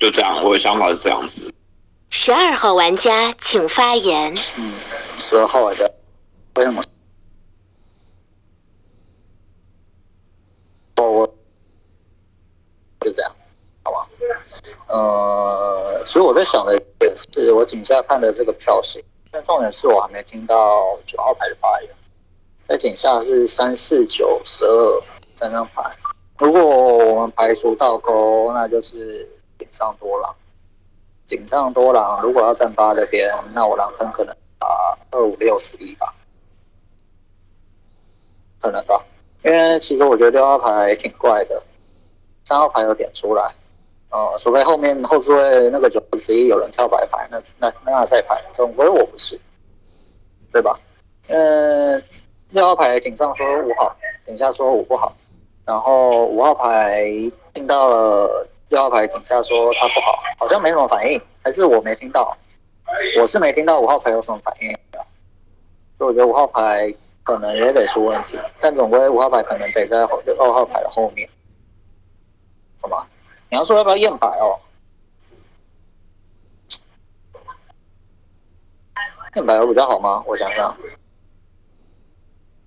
[0.00, 1.52] 就这样，我的想法是这样子。
[2.10, 4.34] 十二号玩家请发言。
[4.56, 4.72] 嗯，
[5.16, 5.84] 十二号玩家
[6.56, 6.82] 为什么？
[10.96, 11.26] 我我
[13.00, 13.36] 就这样，
[13.82, 14.08] 好吧？
[14.88, 21.90] 呃，其实我在想的也是，我井下看的这个票型，但重点是我还没听到九号牌的发言。
[22.66, 25.02] 在井下是三四九十二
[25.36, 25.82] 三张牌，
[26.38, 30.34] 如果我们排除倒钩，那就是顶上多狼。
[31.26, 36.14] 顶上多狼，如果要站八这边，那我狼坑可能打二五六十一吧，
[38.64, 39.04] 可能吧。
[39.42, 41.62] 因为其实我觉得六号牌挺怪的，
[42.46, 43.54] 三号牌有点出来，
[44.08, 49.38] 呃，除非后面后置位那个九十一有人跳白牌，那那那再排，总归我不是，
[50.50, 50.80] 对吧？
[51.28, 52.00] 呃，
[52.52, 55.14] 六号牌井上说五好，井下说五不好，
[55.66, 57.04] 然后五号牌
[57.52, 62.34] 听到了六号牌井下说他不好，好像没什么反应，还是我没听到？
[63.20, 65.04] 我是没听到五号牌有什么反应的，
[65.98, 71.28] 所以我觉得五号牌可能也得出问题，但总归五号牌可能得在后二号牌的后面，
[72.80, 73.08] 好吧？
[73.50, 74.60] 你要说要不要验牌哦？
[79.36, 80.22] 验牌有比较好吗？
[80.26, 80.76] 我想想，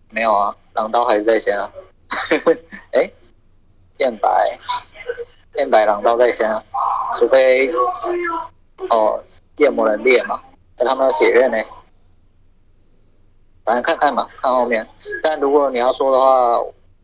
[0.09, 1.71] 没有啊，狼刀还是在先啊。
[2.93, 3.11] 哎，
[3.99, 4.59] 验白，
[5.55, 6.63] 验白狼刀在先啊，
[7.13, 7.71] 除非
[8.89, 9.23] 哦
[9.57, 10.41] 夜魔人猎嘛，
[10.75, 11.57] 但他们要血刃呢。
[13.67, 14.88] 反正看看嘛，看后面。
[15.21, 16.58] 但如果你要说的话，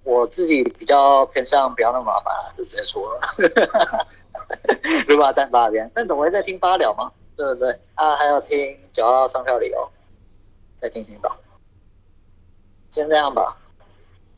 [0.06, 4.08] 我自己比较偏向不要那么麻烦，就直接说了。
[5.06, 7.70] 如果要站八边，但总会再听八聊嘛，对不对？
[7.96, 9.90] 啊，还要听九号上票理由，
[10.78, 11.30] 再听听吧。
[12.92, 13.58] 先这样吧。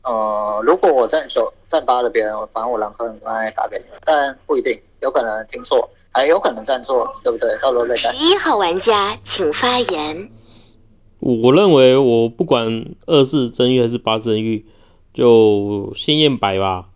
[0.02, 7.56] 呃，如果我站九站八的边，反正我狼坑刚才打给你们，但不一定，有可能听错，还有可能站错，对不对？
[7.58, 8.10] 到时候再看。
[8.10, 10.32] 十一号玩家请发言。
[11.18, 14.66] 我认为我不管二是真玉还是八真玉，
[15.14, 16.88] 就先验白吧。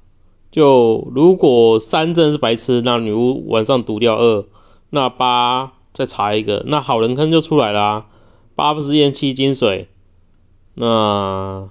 [0.50, 4.44] 就如果三真是白痴，那女巫晚上毒掉二，
[4.90, 8.06] 那八再查一个，那好人坑就出来啦。
[8.54, 9.88] 八不是验七金水，
[10.74, 11.70] 那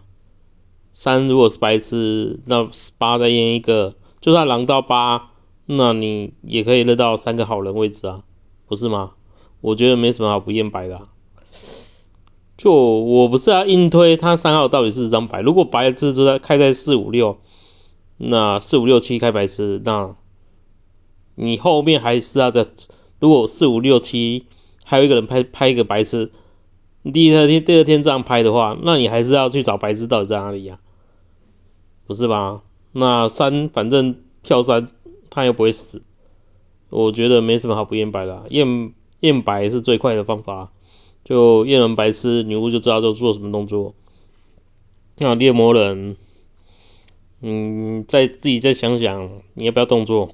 [0.94, 5.32] 三如果是白痴，那八再验一个，就算狼到八，
[5.66, 8.24] 那你也可以认到三个好人位置啊，
[8.66, 9.12] 不是吗？
[9.62, 11.02] 我觉得没什么好不验白的、
[12.60, 17.38] 就我不是要硬推他三号到底是张白，如果白痴在开在四五六，
[18.18, 20.14] 那四五六七开白痴，那
[21.36, 22.66] 你后面还是要在，
[23.20, 24.46] 如果四五六七
[24.84, 26.34] 还有一个人拍拍一个白痴，
[27.14, 30.80] 第一天第二天这样拍的话，那你还是要去找白痴到底在哪里呀、
[32.08, 32.62] 不是吧？
[32.92, 34.90] 那三反正跳三
[35.30, 36.02] 他又不会死，
[36.90, 40.74] 我觉得没什么好不验白的、验验白是最快的方法。
[41.30, 43.94] 就验人白痴，女巫就知道要做什么动作。
[45.18, 46.18] 那猎魔人，
[47.42, 50.32] 嗯，再自己再想想，你要不要动作？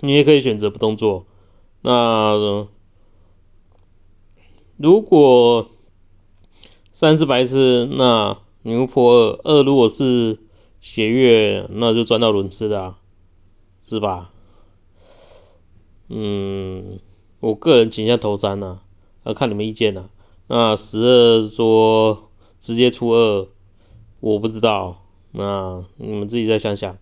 [0.00, 1.26] 你也可以选择不动作。
[1.82, 2.66] 那
[4.76, 5.70] 如果
[6.92, 10.40] 三是白痴，那女巫破二，二如果是
[10.80, 12.98] 血月，那就钻到轮次的、啊，
[13.84, 14.32] 是吧？
[16.08, 16.98] 嗯，
[17.38, 18.83] 我个人倾向投三呐、啊。
[19.24, 20.08] 呃，看你们意见呐、
[20.46, 23.48] 那十二说直接出二，
[24.20, 26.96] 我不知道，那你们自己再想想。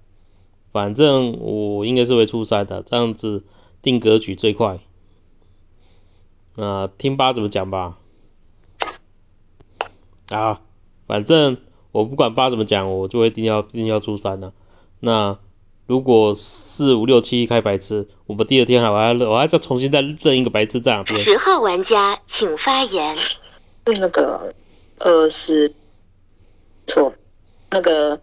[0.73, 3.45] 反正我应该是会出三的，这样子
[3.83, 4.81] 定格局最快。
[6.55, 7.99] 那听八怎么讲吧。
[10.31, 10.63] 啊，
[11.07, 11.59] 反正
[11.91, 14.55] 我不管八怎么讲，我就会定要定要出三的。
[15.01, 15.39] 那
[15.87, 21.21] 如果四五六七开白痴，我们第二天还我还我还再重新再认一个白痴在哪边。
[21.21, 23.17] 十号玩家请发言。
[23.85, 24.55] 那个
[25.01, 25.75] 二是
[26.87, 27.13] 错，
[27.71, 28.21] 那个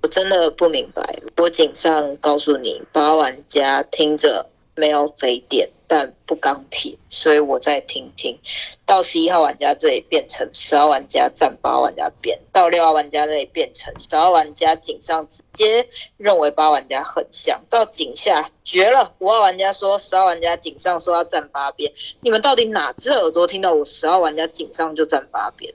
[0.00, 1.02] 我真的不明白。
[1.38, 8.38] 我警上告诉你，八玩家听着没有飞电，但不钢铁，所以我再听听。
[8.86, 25.74] 到十一号玩家这里变成十号玩家占八玩家边，到六号玩家这里变成十号玩家井上直接认为八玩家很像，到井下绝了，五号玩家说十号玩家井上说要站八边，你们到底哪只耳朵听到我十号玩家井上就站八边？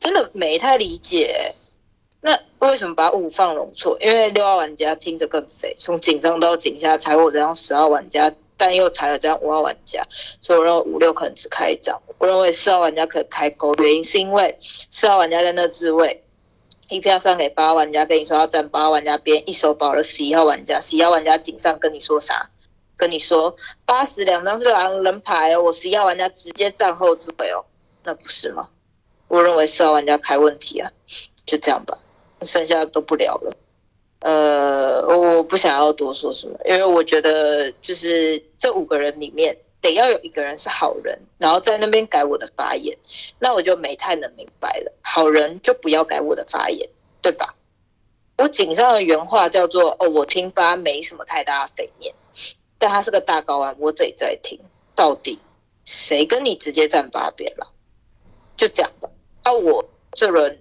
[0.00, 1.54] 真的没太理解。
[2.20, 3.96] 那为什么把五放容错？
[4.00, 10.06] 因为六号玩家听着更肥，从紧张到井下踩我这样十号玩家，但又踩了这样五号玩家，
[10.40, 12.00] 所以我认为五六可能只开一张。
[12.18, 16.24] 我认为四号玩家可以开勾，原因是因为四号玩家在那自卫，
[16.88, 22.50] 一票上给八号玩家，跟你说要站八号玩家边，一手保了十一号玩家，十一号玩家井上跟你说啥？
[22.96, 27.62] 跟你说八十两张是狼人牌哦，我十一号玩家直接站后自卫哦，
[28.04, 28.68] 那不是吗？
[29.28, 30.90] 我认为四号玩家开问题啊，
[31.44, 31.98] 就这样吧。
[32.42, 33.52] 剩下的都不聊了，
[34.20, 42.96] 呃，我不想要多说什么，因为我觉得就是这五个人里面得要有一个人是好人，然后在那边改我的发言，
[43.38, 44.92] 那我就没太能明白了。
[45.02, 46.88] 好人就不要改我的发言，
[47.20, 47.54] 对吧？
[48.38, 52.14] 我井上的原话叫做：“哦，我听八没什么太大的匪面，
[52.78, 54.58] 但他是个大高安，我自己在听，
[54.94, 55.38] 到底
[55.84, 57.68] 谁跟你直接站八边了？
[58.56, 59.08] 就这样吧。
[59.42, 60.60] 啊，我这轮。”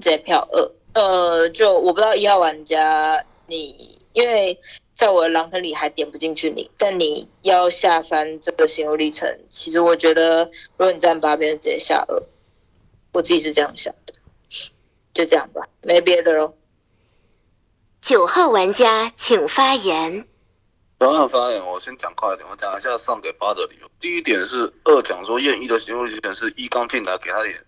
[0.00, 4.58] 直接票二，呃，就我不知道一号玩家你，因为
[4.94, 10.44] 在我的狼坑里还点不进去你，但你要下山这个心路历程，其实我觉得
[10.76, 12.22] 如果你站八边直接下二，
[13.12, 14.14] 我自己是这样想的，
[15.14, 16.54] 就这样吧，没别的喽。
[18.00, 20.26] 九号玩家请发言。
[20.98, 23.88] 九号发言，我先讲快一点，我讲一下上给八的理由。
[24.00, 27.64] 第一点是二讲说验一的行路历程是一刚进来给他点。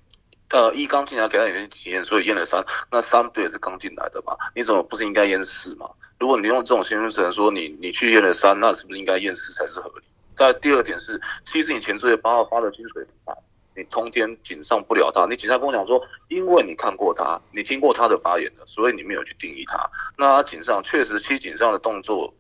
[0.53, 4.37] 呃，一刚进来给他点体验，所以验了三，那三不也是刚进来的嘛？
[4.55, 5.91] 你怎么不是应该验四嘛？
[6.19, 10.05] 如果你用这种形容词说你你去验了三，那是不是应该验四才是合理？
[10.37, 13.35] 再第二点是，其实你前四月八号发的金水牌，
[13.75, 19.91] 你通天锦上不了他，你警察跟我讲说，因为你看过他，你听过他的发言的，所以你没有去定义他。
[20.19, 22.35] 那锦上确实七锦上的动作，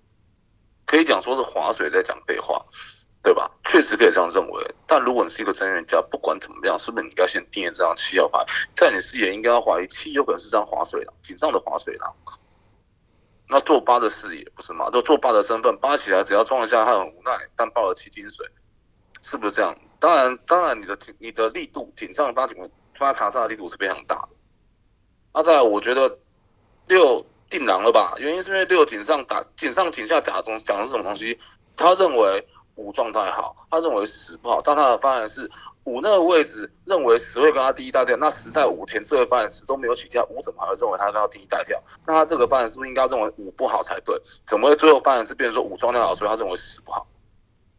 [0.85, 2.63] 可以讲说是划水在讲废话。
[3.23, 3.49] 对吧？
[3.65, 8.45] 确实可以这样认为，但如果你是一个真人家，不管怎么样，是不是你应该先定义这张七号牌？
[8.75, 12.13] 在你视野应该要怀疑七有可能是张划水狼，紧张的划水狼。
[13.49, 14.91] 那做八的视野不是吗？
[14.91, 18.45] 就做八的身份，八起来只要撞一下，他很无奈，但爆了七金水，
[19.23, 19.79] 是不是这样？
[20.01, 24.31] 当然，当然你的你的力度紧张发警发查杀的力度是非常大的。
[25.33, 26.19] 那在我觉得
[26.89, 28.15] 六定狼了吧？
[28.19, 31.39] 原因是因为六井上打井上井下打中讲的是什么东西？
[31.77, 32.45] 他认为。
[32.77, 35.51] 五状态好，他认为十不好，但他的方案是
[35.85, 41.83] 五那个位置认为十会跟他第一代跳，那十在五填这个方案十都没有起跳，五怎么还会认为他跟他第一代跳？
[42.07, 44.19] 那他这个方案是不是应该认为五不好才对？
[44.47, 47.07] 怎么会最后方案是变成说五状态好，所以他认为十不好？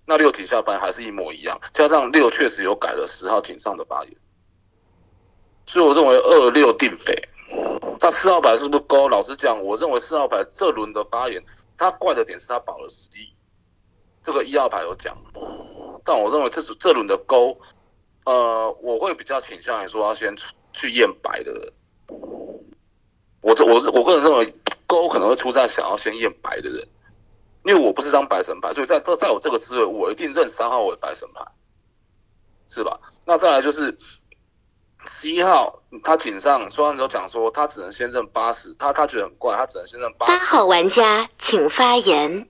[0.06, 4.13] 那六底下班还是一模一样，加上六确实有改了十号井上的发言，
[5.65, 7.13] 所以我认为二六定匪。
[7.99, 9.08] 那四号牌是不是勾？
[9.08, 11.41] 老实讲，我认为四号牌这轮的发言，
[11.77, 13.34] 他怪的点是他保了十一。
[14.23, 15.17] 这个一号牌有讲，
[16.05, 17.59] 但我认为这是这轮的勾，
[18.25, 20.33] 呃，我会比较倾向于说要先
[20.71, 21.73] 去验白的人。
[23.41, 24.55] 我这我是我个人认为
[24.88, 26.88] 勾可能会出在想要先验白的人，
[27.65, 31.45] 因为我不是张白神牌，所以在在我这个思维，我一定认三号为白神牌，
[32.69, 32.97] 是吧？
[33.25, 33.93] 那再来就是
[35.05, 40.25] 十一号，他井上说完之后讲说他只能先认八十，他他觉得很怪，他只能先认八。
[40.27, 42.47] 八号玩家请发言。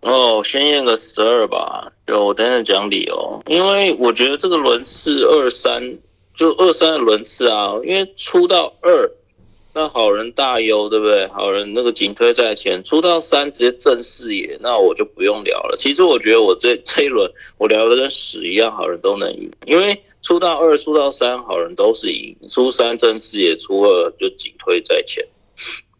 [0.00, 3.42] 哦，先验个十二吧，就我等等讲理由。
[3.46, 5.98] 因为我觉得这个轮次二三，
[6.36, 9.10] 就二三的轮次啊，因为出到二，
[9.74, 11.26] 那好人大优，对不对？
[11.26, 15.76] 好人那个紧推在前，出到三直接正视野，那我就不用聊了。
[15.76, 22.36] 其实我觉得我这这一轮我聊的跟屎一样，好人都能赢，因为出到二、出到三，好人都是赢。
[22.48, 25.26] 出三正视野，出二就紧推在前，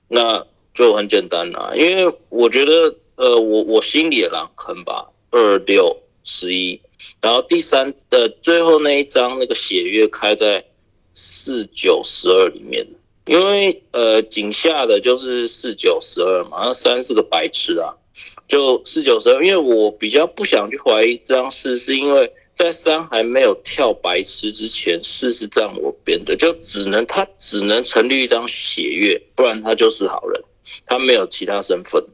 [0.06, 1.72] 那就很简单啦。
[1.74, 2.94] 因为我觉得。
[3.18, 6.80] 呃，我我心里也狼坑吧，二六十一，
[7.20, 10.64] 然后第三的最后那一张那个血月开在
[11.14, 12.86] 四九十二里面，
[13.26, 17.96] 因为呃井下的就是四九十二嘛，那三是个白痴啊，
[18.46, 30.40] 就四九十二，因为我比较不想去怀疑这张四，是因为在三还没有跳白痴之前，四是站我边的，就只能他只能成立一张血月，不然他就是好人，
[30.86, 32.04] 他没有其他身份。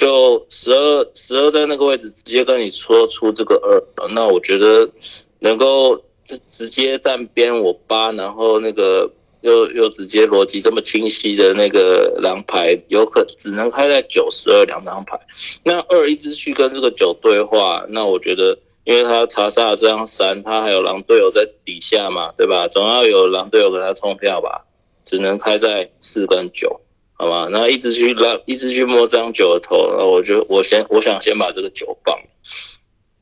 [0.00, 4.88] 就十二十二在那个位置直接跟你说出这个二，那我觉得
[5.40, 6.02] 能够
[6.46, 9.10] 直接站边我八，然后那个
[9.42, 15.20] 又又直接逻辑这么清晰的那个狼牌，有可只能开在九十二两张牌。
[15.64, 22.66] 那二一直去跟这个九对话，那我觉得，因为他查杀了这张三，他还有狼队友在底下嘛，对吧？
[22.68, 24.64] 总要有狼队友给他冲票吧，
[25.04, 26.80] 只能开在四跟九，
[27.20, 27.48] 好吧？
[27.50, 32.18] 那一直去拉，一直去摸这张九的头，那我就我先我想先把这个九放，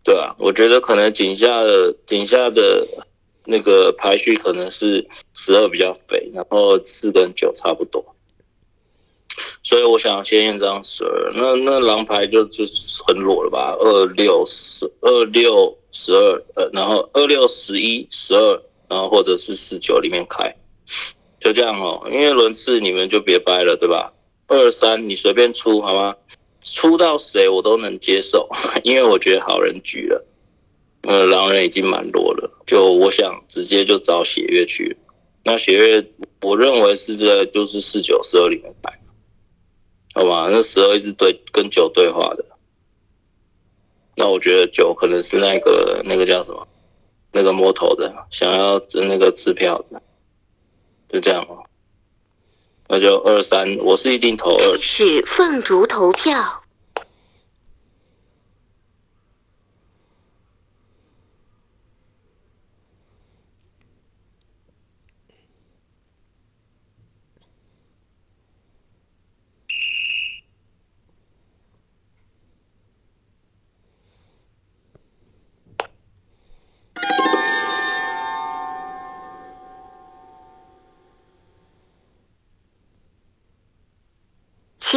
[0.05, 0.37] 对吧？
[0.39, 2.87] 我觉得可能井下的井下的。
[3.51, 8.05] 那个排序可能是十二比较肥，然后四跟九差不多，
[9.63, 11.33] 所以我想先验张十二。
[11.35, 12.63] 那那狼牌就就
[13.07, 13.75] 很裸了吧？
[13.81, 20.55] 二六十二六十二，呃，然后二六十一十二，然后或者是四九里面开，
[21.41, 22.09] 就这样哦。
[22.11, 24.13] 因为轮次你们就别掰了，对吧？
[24.47, 26.17] 二三你随便出好吗？
[26.63, 28.49] 出到谁我都能接受，
[28.83, 30.25] 因为我觉得好人局了。
[31.03, 34.97] 呃，狼人已经蛮多了，就我想直接就找血月去。
[35.45, 36.11] 那血月，
[36.43, 38.91] 我认为是在就是四九十二里面摆，
[40.13, 40.49] 好吧？
[40.51, 42.45] 那十二一直对跟九对话的，
[44.17, 46.67] 那我觉得九可能是那个那个叫什么，
[47.33, 50.03] 那个摸头的，想要那个支票的，
[51.09, 51.55] 就这样吧。
[52.89, 54.79] 那就二三，我是一定投二。
[54.81, 56.63] 是凤竹投票。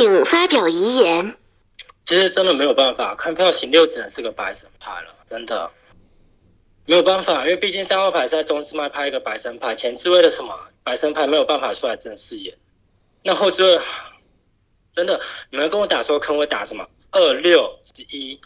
[0.02, 1.38] 请发表遗言。
[2.06, 5.70] 其实真的没有办法，看票型六只能是个白神牌了，真的
[6.86, 12.58] 没有办法，因为毕竟三号牌是在中置麦拍一个白神牌，前置位的什么白神牌没有办法出来正视野。
[13.22, 13.80] 那后置位
[14.92, 15.22] 真的，
[15.52, 18.42] 你们跟我打说坑我打什么二六十一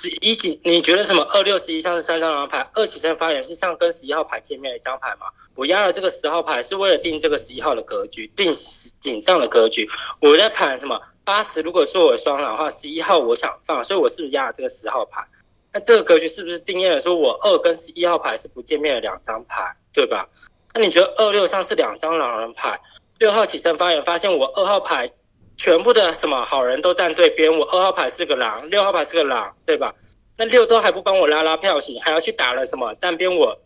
[0.00, 0.60] 十一几？
[0.62, 2.70] 你觉得什么二六十一像是三张狼牌？
[2.72, 5.26] 二起身发言是像跟十一号牌见面的一张牌吗？
[5.56, 8.54] 我压了这个十号牌是为了定这个十一号的格局，定
[9.00, 9.90] 井上的格局。
[10.20, 11.62] 我在盘什么八十？
[11.62, 15.26] 如果作为双狼的话，十一号我想放，所以我是不是压了这个十号牌？
[15.72, 20.28] 那这个格局是不是定义了说我二跟十一号牌是不见面的两张牌，对吧？
[20.74, 22.80] 那你觉得二六像是两张狼人牌？
[23.18, 25.10] 六号起身发言，发现我二号牌
[25.58, 29.94] 全部的什么好人都站对边，我二号牌是个狼，六号牌是个狼，对吧？
[30.36, 33.60] 那六都还不帮我拉拉票型，还要去打了什么站边我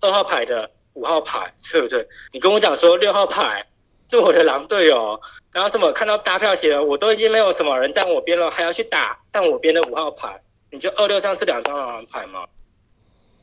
[0.00, 2.08] 二号牌的五号牌，对不对？
[2.32, 3.64] 你跟我讲说六号牌
[4.10, 5.20] 是我的狼队友，
[5.52, 10.42] 然后什么看到大票型了，我都已经没有什么人站我边了，还要去打站我边的五号牌，
[10.72, 12.44] 你觉得二六像是两张狼人牌吗？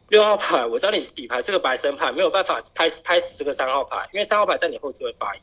[0.09, 5.41] 六号牌我知道你底牌是个白神牌，没有办法拍拍死这个三号牌，因为三号牌在你后置会发言。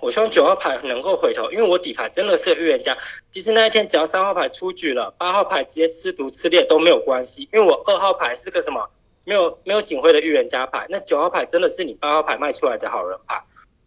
[0.00, 2.96] 我希望九号牌能够回头，因为我底牌真的是预言家。
[3.32, 8.88] 其实那一天只要三号牌出局了，八号牌直接吃毒吃裂都没有关系，因为我二号牌是个什么
[9.24, 10.86] 没有没有警徽的预言家牌。
[10.88, 13.42] 那九号牌真的是你八号牌卖出来的好人牌。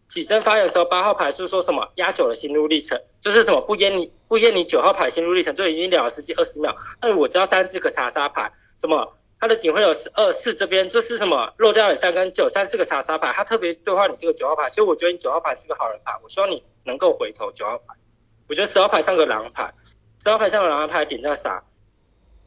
[0.09, 6.75] 起身发言的时候，八号牌是说什么压九的心路历程，就是什么不淹你不淹你九号牌心路历程就已经聊了十几二十秒。
[7.01, 8.51] 那我知道三四个查杀牌，
[8.81, 9.13] 什么？
[9.39, 17.95] 他的警徽有二四这边就是什么漏掉了三跟九三四个查杀牌，他特别对话你这个九号牌，所以我觉得你九号牌是个好人牌，我希望你能够回头九号牌。
[18.47, 19.73] 我觉得十号牌像个狼牌，
[20.21, 21.63] 十号牌像个狼牌顶在啥？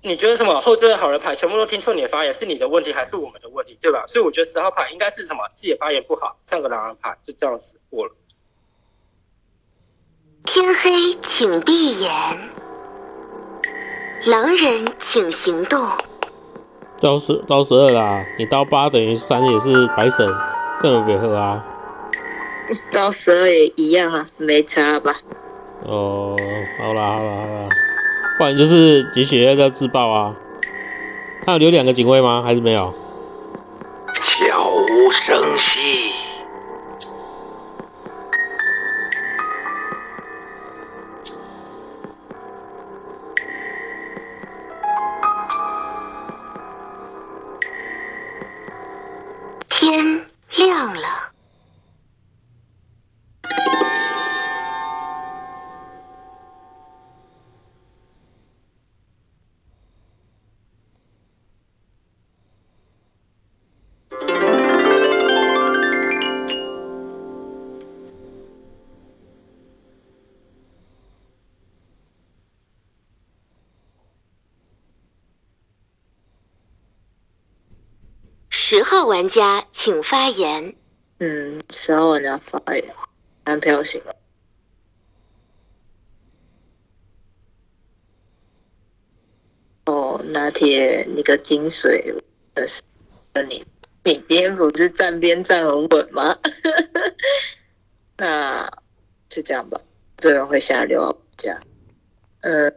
[0.02, 4.04] 你觉得什么后置的好人牌全部都听错你的发言，是你的问题还是我们的问题，对吧？
[4.08, 8.12] 所以我觉得十号牌应该是什么自己发言不好，像个狼人牌，就这样子过了。
[10.44, 12.10] 天黑，请闭眼。
[14.26, 15.80] 狼人请行动。
[17.02, 20.32] 刀十刀十二啦，你刀八等于三也是白省，
[20.80, 21.64] 更有别喝啊。
[22.94, 25.12] 刀十二也一样啊，没差吧？
[25.84, 26.36] 哦，
[26.78, 27.68] 好啦好啦好啦，
[28.38, 30.36] 不然就是你血液在自爆啊。
[31.44, 32.40] 他有留两个警卫吗？
[32.46, 32.94] 还是没有？
[34.22, 36.01] 悄无声息。
[78.74, 80.74] 十号玩家请发言。
[81.18, 82.82] 嗯，十号玩家发言，
[83.44, 84.16] 单票型了。
[89.84, 92.02] 哦，拿铁，你个金水
[92.54, 92.80] 的是
[93.46, 93.62] 你，
[94.04, 96.38] 你今天不是站边站很稳吗？
[98.16, 98.66] 那
[99.28, 99.78] 就这样吧，
[100.16, 101.60] 这人会下六号家，
[102.40, 102.74] 嗯，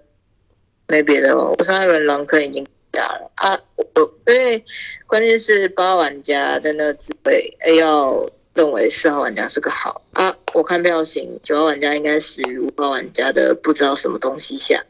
[0.90, 2.68] 没别的哦，我上一轮狼坑已经
[3.04, 3.86] 啊，我
[4.28, 4.64] 因为
[5.06, 14.84] 关键是八号玩家在那自备，要认为四号玩家是个好啊，我看票型九号玩家应该死于五号玩家的不知道什么东西下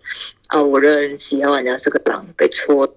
[0.47, 2.87] 啊，我认十一号玩家是个狼被戳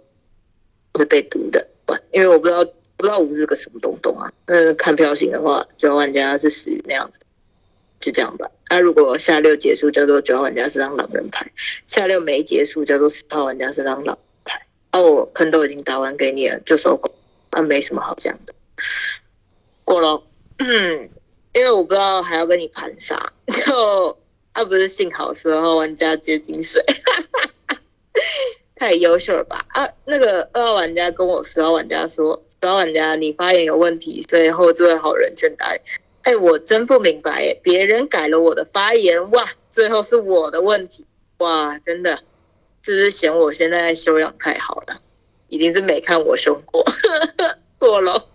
[0.96, 1.68] 是被毒的，
[2.12, 2.64] 因为我不知道
[2.96, 7.18] 不知道五是个什么东东啊，那看票型的话，九号玩家是死于那样子。
[8.00, 8.48] 就这样吧。
[8.70, 11.44] 那、如果下六结束，叫做九号玩家是张狼人牌；
[11.84, 14.16] 下六没结束，叫做四号玩家是张狼
[14.92, 15.02] 哦。
[15.02, 17.12] 我坑都已经打完给你了，就收工。
[17.50, 18.54] 啊，没什么好讲的。
[19.84, 20.22] 过了，
[20.58, 21.10] 嗯，
[21.54, 24.18] 因为我不知道还要跟你盘啥，就
[24.52, 26.84] 啊，不是幸好十二号玩家接金水，
[28.76, 29.64] 太优秀了吧？
[29.68, 35.74] 啊，那个二号玩家跟我十号玩家说，十号玩家你发言有问题，所以后置好人劝打。
[36.22, 41.06] 哎，我真不明白，哎，别人改了我的发言，哇，最后是我的问题，
[41.38, 42.20] 哇，真的，
[42.88, 44.98] 就是嫌我现在修养太好了，
[45.48, 46.82] 一定是没看我凶过，
[47.78, 48.26] 过了。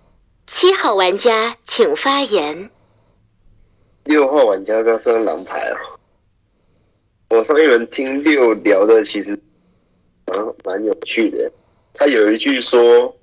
[0.46, 2.70] 七号玩家请发言。
[4.04, 5.98] 六号玩家刚上狼牌哦，
[7.36, 9.36] 我上一轮听六聊的其实
[10.28, 11.52] 蛮蛮有趣的，
[11.96, 13.18] 他有一句说，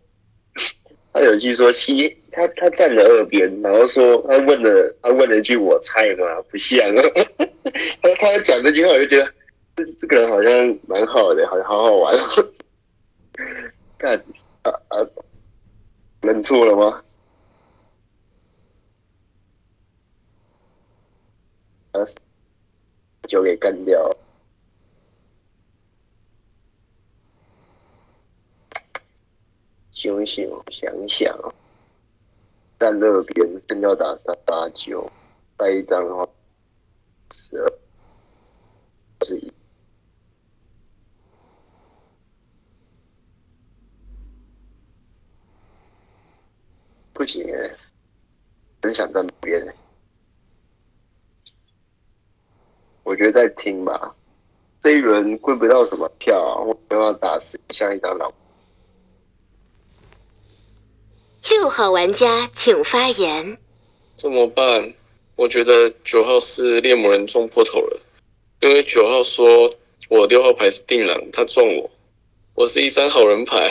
[1.14, 2.16] 他有一句说七。
[2.33, 6.78] 他他站了二边，然后说他问了他问了一句我菜吗，不像。
[6.97, 7.03] 啊
[8.03, 9.33] 他他讲这句话，我就觉得
[9.77, 12.14] 这这个人好像蛮好的，好像好好玩。
[13.97, 14.18] 干
[14.62, 15.07] 啊啊，
[16.23, 17.05] 认错了吗？
[21.93, 22.05] 把
[23.29, 24.11] 酒给干掉。
[29.93, 31.55] 想想想想。
[32.79, 35.11] 站那边，先要打三打九，
[35.59, 36.27] 带一张的话，
[37.31, 37.71] 十二，
[39.27, 39.53] 十一，
[47.21, 47.77] 不行哎，
[48.81, 49.62] 很想站边
[53.03, 54.16] 我觉得在听吧，
[54.81, 58.33] 这一轮归不到什么票啊，我都要打死像一张老。
[61.51, 63.59] 六号玩家请发言。
[64.16, 64.95] 怎么办？
[65.37, 68.01] 我觉得九号是猎魔人撞破头了，
[68.61, 69.71] 因为九号说
[70.09, 71.91] 我六号牌是定狼，他撞我，
[72.55, 73.71] 我是一张好人牌。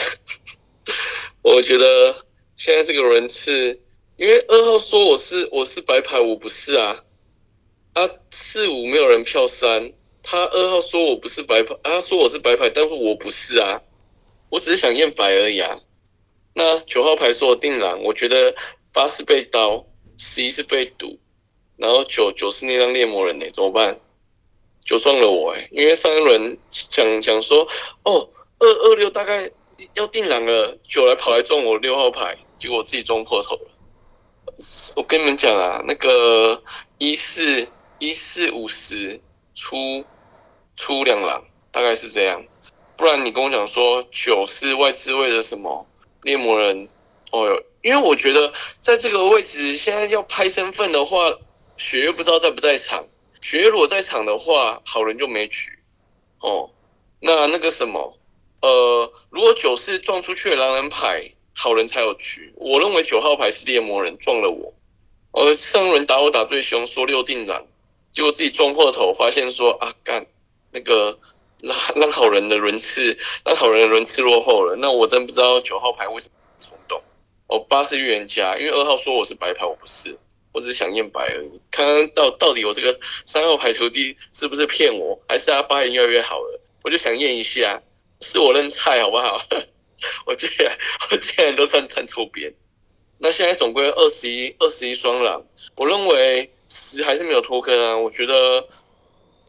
[1.42, 2.14] 我觉得
[2.60, 3.80] 现在这个人次，
[4.18, 7.02] 因为二号说我是我是白牌，我不是啊。
[7.94, 13.80] 啊，四五没有人票三，他二号说我不是白牌，他说我是白牌，但是我不是啊，
[14.50, 15.80] 我只是想验白而已啊。
[16.52, 18.54] 那九号牌说我定狼，我觉得
[18.92, 19.86] 八是被刀，
[20.18, 21.18] 十一是被毒，
[21.78, 23.98] 然后九九是那张猎魔人呢，怎么办？
[24.84, 27.66] 九撞了我哎，因为上一轮讲讲说，
[28.02, 29.50] 哦二二六大概
[29.94, 33.70] 要定狼了，九来跑来撞我六号牌，结果我自己撞破头了。
[34.94, 36.62] 我跟你们讲啊，那个
[36.98, 37.66] 一四
[37.98, 39.20] 一四五十
[39.54, 40.04] 出
[40.76, 41.42] 出两狼，
[41.72, 42.44] 大概是这样，
[42.96, 45.86] 不然你跟我讲说九是外置位的什么？
[46.22, 46.90] 猎魔人，
[47.32, 48.52] 哦哟，因为我觉得
[48.82, 51.38] 在这个位置现在要拍身份的话，
[51.78, 53.06] 雪月不知道在不在场。
[53.40, 55.70] 雪月如果在场的话，好人就没局。
[56.40, 56.70] 哦，
[57.20, 58.18] 那那个什么，
[58.60, 62.52] 呃，如果九是撞出去的狼人牌，好人才有局。
[62.56, 64.74] 我认为九号牌是猎魔人撞了我，
[65.32, 67.66] 呃，上轮打我打最凶，说六定狼，
[68.10, 70.26] 结果自己撞破头，发现说啊干
[70.70, 71.18] 那个。
[71.62, 74.76] 让让好人的轮次，让好人的轮次落后了。
[74.76, 77.02] 那我真不知道九号牌为什么冲动。
[77.48, 80.18] 哦，八是预言家，因为二号说我是白牌，我不是，
[80.52, 81.60] 我只是想验白而已。
[81.70, 86.62] 看看到到底我这个三号牌徒弟是不是骗我，还是他发言越来越好了？
[86.82, 87.82] 我就想验一下，
[88.22, 89.38] 是我认菜好不好？
[90.26, 90.78] 我居然
[91.10, 92.54] 我竟然都算站错边。
[93.18, 95.44] 那现在总归二十一二十一双狼，
[95.76, 97.96] 我认为十还是没有脱坑啊。
[97.96, 98.66] 我觉得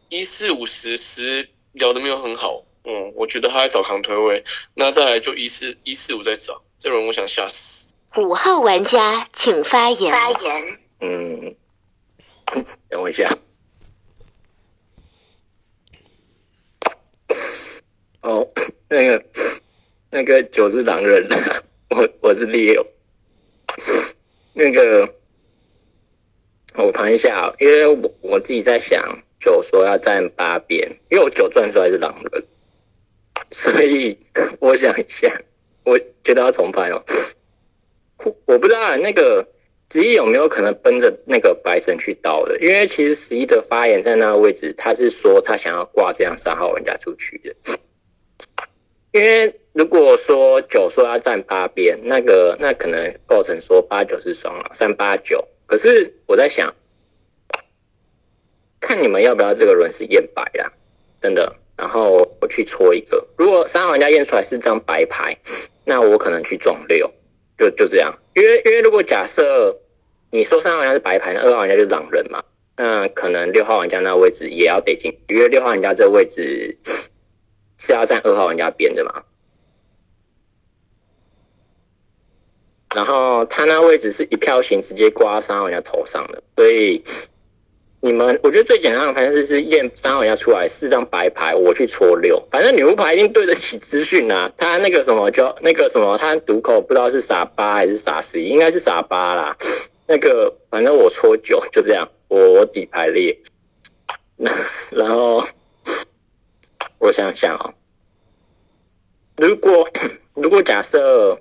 [0.08, 1.48] 一四五十十。
[1.72, 4.44] 聊的没有很好，嗯，我觉得他在找扛推位，
[4.74, 7.94] 那再来就一四一四五再找，这轮我想吓死。
[8.18, 10.12] 五号玩家请发言。
[10.12, 10.80] 发言。
[11.00, 11.56] 嗯，
[12.90, 13.26] 等我一下。
[18.20, 18.46] 哦，
[18.90, 19.24] 那个
[20.14, 21.26] 那个九是狼人，
[21.88, 22.86] 我我是猎友。
[24.52, 25.14] 那个
[26.74, 32.44] 我盘一下，因为我我自己在想九说要站八边，因为我九转出来是狼人，
[33.50, 34.18] 所以
[34.60, 35.28] 我想一下，
[35.82, 37.02] 我觉得要重拍哦。
[38.44, 39.48] 我不知道那个
[39.90, 47.78] 十一有没有可能奔着那个白神去刀的，因为其实十一的发言在那个位置，他是说他想要挂这样三号玩家出去的。
[49.12, 55.48] 因为如果说九说要站八边，那个那可能构成说八九是双狼，三八九。
[55.66, 56.74] 可是我在想，
[58.80, 60.72] 看你们要不要这个轮是验白啦，
[61.20, 61.56] 真的。
[61.74, 65.38] 然后我去搓一个，如果三号玩家验出来是张白牌，
[65.84, 67.10] 那我可能去撞六，
[67.56, 68.18] 就就这样。
[68.34, 69.80] 因为因为如果假设
[70.30, 72.44] 你说三号玩家是白牌，那二号玩家就是狼人嘛，
[72.76, 76.76] 那可能六号玩家那位置也要得进，因为六号玩家这位置
[77.78, 79.24] 是要站二号玩家边的嘛。
[82.94, 87.02] 然后他那位置是一票型直接挂到三号人家头上的，所以
[88.00, 94.52] 你们我觉得最简单的方式是验三号人家出来四张白牌，我去搓六，反正女巫牌一定对得起资讯啊。
[94.58, 99.56] 他那个什么就那个什么，他毒口不知道是傻八还是傻十一，应该是傻八啦。
[100.06, 103.38] 那个反正我搓九就这样，我我底牌列，
[104.92, 105.42] 然后
[106.98, 107.72] 我想想哦，
[109.38, 109.88] 如果
[110.34, 111.40] 如果假设。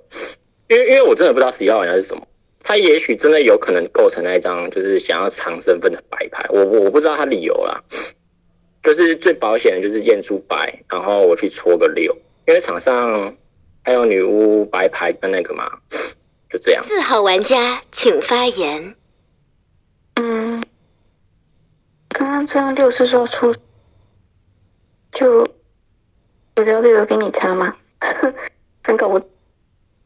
[0.71, 2.25] 因为因为我真的不知道十一号玩家是什么，
[2.63, 7.83] 他也许真的有可能构成那一张就是想要藏身份的白牌，我我不知道他理由啦，
[8.81, 12.15] 就是最保险的就是验出白，然后我去搓个六，
[12.47, 13.35] 因为场上
[13.83, 15.69] 还有女巫白牌跟那个嘛，
[16.49, 16.81] 就这样。
[16.87, 18.95] 四号玩家请发言。
[20.15, 20.63] 嗯，
[22.07, 23.53] 刚刚这样六是说出，
[25.11, 25.39] 就
[26.55, 27.75] 我觉得有给你查吗？
[28.83, 29.21] 真 搞我。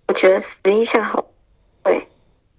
[0.08, 1.26] 我觉得十一下好，
[1.84, 2.08] 对，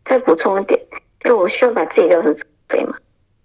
[0.05, 0.81] 再补充一点，
[1.25, 2.35] 因为我需要把自己聊成
[2.67, 2.97] 对嘛。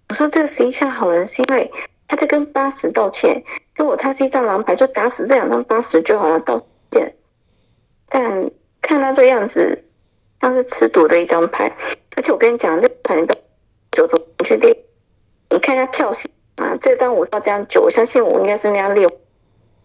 [0.08, 1.70] 我说这个十一下好人是因为
[2.08, 3.42] 他在跟八十道歉，
[3.76, 7.16] 如果他是一张狼牌，就打死这两张八十就好了，道歉。
[8.08, 8.50] 但
[8.82, 9.86] 看他这样子，
[10.40, 11.74] 像是吃毒的一张牌，
[12.16, 13.26] 而且我跟你讲，六牌你
[13.90, 14.76] 九种去练，
[15.48, 19.08] 你看一下票型啊，这张五是要这样九，我相信我应该是那样六。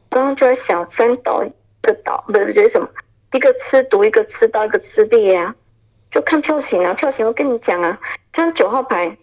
[0.09, 1.51] 刚刚就在想三倒一
[1.81, 2.89] 个倒，不是不是什么。
[3.33, 5.55] 一个吃毒，一个吃刀，一个吃裂啊！
[6.09, 7.99] 就看票型啊，票型我跟你讲啊，
[8.33, 9.17] 像九号牌，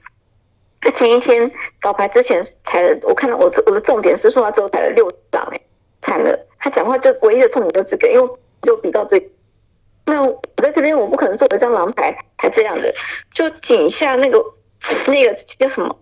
[0.81, 1.51] 他前一天
[1.81, 5.61] 倒牌之前踩了，我看到我我的重点是说他只有踩了六张哎，
[6.03, 6.39] 惨了！
[6.59, 8.29] 他讲话就唯一的重点就这个，因为
[8.61, 9.19] 就比到这，
[10.05, 12.95] 那我在这边我不可能做一张狼牌还这样的，
[13.33, 14.45] 就井下那个
[15.07, 15.99] 那个叫什么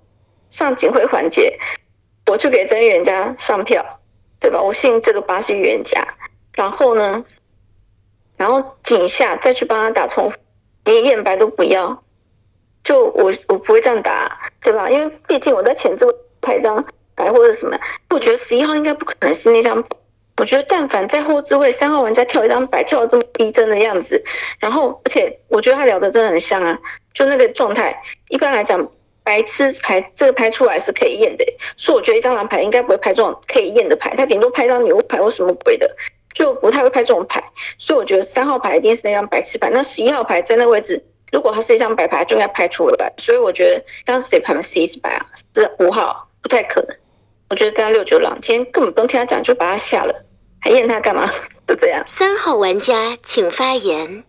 [0.51, 1.57] 上警徽环节，
[2.27, 4.01] 我去给真预言家上票，
[4.41, 4.61] 对吧？
[4.61, 6.05] 我信这个八是预言家，
[6.55, 7.25] 然后呢？
[8.43, 10.33] 然后井下再去帮他打重，
[10.85, 12.03] 连验白都不要，
[12.83, 14.91] 就我我不会这样打，对吧？
[14.91, 16.85] 因为毕竟我在前置位拍一张
[17.15, 17.79] 白或者什么，
[18.11, 19.85] 我觉得十一号应该不可能是那张。
[20.39, 24.25] 我觉得但凡在后置位三号玩家跳一张白，跳的这么逼真的样子，
[24.59, 26.77] 然后而且我觉得他聊的真的很像啊，
[27.15, 28.03] 就那个状态。
[28.29, 28.89] 一般来讲，
[29.23, 31.45] 白痴牌这个拍出来是可以验的，
[31.77, 35.97] 所以我觉得一张狼牌应该不会拍这种可以验的牌，他顶多拍张女巫牌或什么鬼的。
[36.35, 37.43] 就不太会拍这种牌，
[37.79, 39.71] 所以我觉得三号牌一定是那张白痴牌。
[39.71, 43.13] 那十一号牌在那位置，如果它是一张白牌，就应该拍出来。
[43.19, 44.63] 所以我觉得刚刚是谁牌吗？
[44.63, 46.97] 十一是白啊，是五号，不太可能。
[47.51, 50.25] 我觉得这张六九狼今天根本不用听他讲，就把他下了，
[50.61, 51.31] 还验他干嘛？
[51.69, 52.03] 就这样。
[52.07, 54.25] 三号玩家请发言。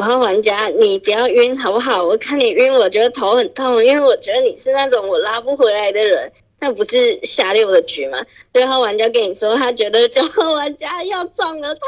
[0.00, 2.04] 五号玩家，你不要晕好不好？
[2.04, 6.32] 我看你晕，我觉得头很痛，因为我觉得你是那种我拉不回来的人。
[6.60, 8.24] 那不是下六的局吗？
[8.52, 11.80] 六号玩家跟你说，他觉得九号玩家要撞了他，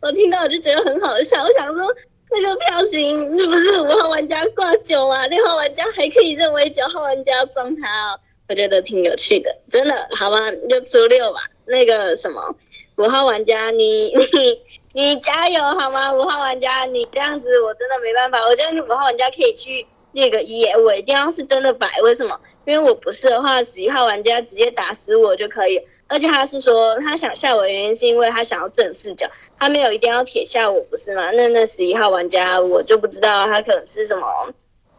[0.00, 1.42] 我听到我就觉得很好笑。
[1.42, 1.94] 我想说，
[2.30, 5.26] 那个票型那不是五号玩家挂九啊？
[5.26, 10.38] 六号玩家还可以认为九号玩家要撞他哦，我觉得挺有趣的，真的，好吧，
[10.68, 11.40] 就出六吧。
[11.66, 12.54] 那个什么，
[12.98, 14.60] 五号玩家，你你
[14.92, 16.12] 你加油好吗？
[16.14, 18.38] 五号玩家，你这样子我真的没办法。
[18.46, 22.38] 我觉得你五号玩家可以去那个一，我一定要是真的摆，为什么？
[22.66, 25.80] 因为我不是的话，十一号玩家直接打死我就可以。
[26.06, 29.26] 而且他是说他想下我的原因是因为他想要正视角，
[29.58, 31.30] 他没有一定要铁下我，不是吗？
[31.32, 34.26] 那那十一号玩家我就不知道他可能是什么，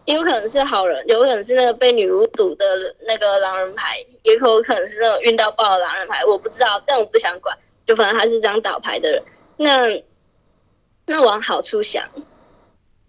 [0.06, 2.66] 有可能是好人，有可能是那个被女巫堵的
[3.08, 7.56] 那个狼人牌，也有可能是那种运到爆的狼人牌，我不知道，但我不想管，
[7.86, 9.24] 就反正他是张倒牌的人。
[9.58, 10.04] 那
[11.06, 12.04] 那往好处想，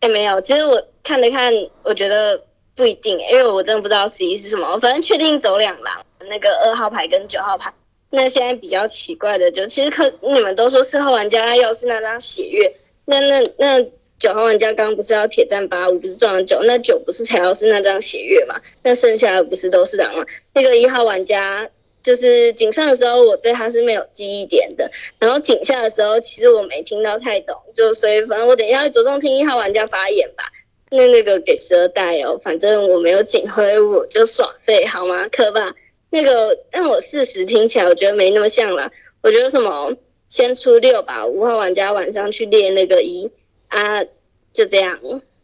[0.01, 1.53] 哎没有，其实我看了看，
[1.83, 2.43] 我觉得。
[2.77, 4.79] 不一定，因为我真的不知道十一是什么。
[4.79, 7.73] 反正确定走两狼，那个二号牌跟九号牌。
[8.11, 13.83] 那现在比较奇怪的就，其实可你们都说四号玩家要是那张血月，那那那
[14.19, 18.61] 九号玩家刚刚不是要铁战八五，不是撞了九，那九不是才要是那张血月嘛？
[18.83, 20.25] 那剩下的不是都是狼吗？
[20.55, 21.69] 那个一号玩家
[22.03, 30.45] 就是井上的时候，我对他是没有记忆点的，然后井下的时候，其实我没听到太懂，就所以反正我等一下会着重听一号玩家发言吧。
[30.91, 35.29] 那那个给十二代哦，反正我没有警徽，我就耍废好吗？
[35.31, 35.75] 可吧？
[36.11, 38.91] 那个让我事实听起来，我觉得没那么像了。
[39.23, 39.93] 我觉得什么
[40.29, 43.31] 先出六吧，五号玩家晚上去练那个一
[43.69, 44.05] 啊，
[44.53, 44.99] 就这样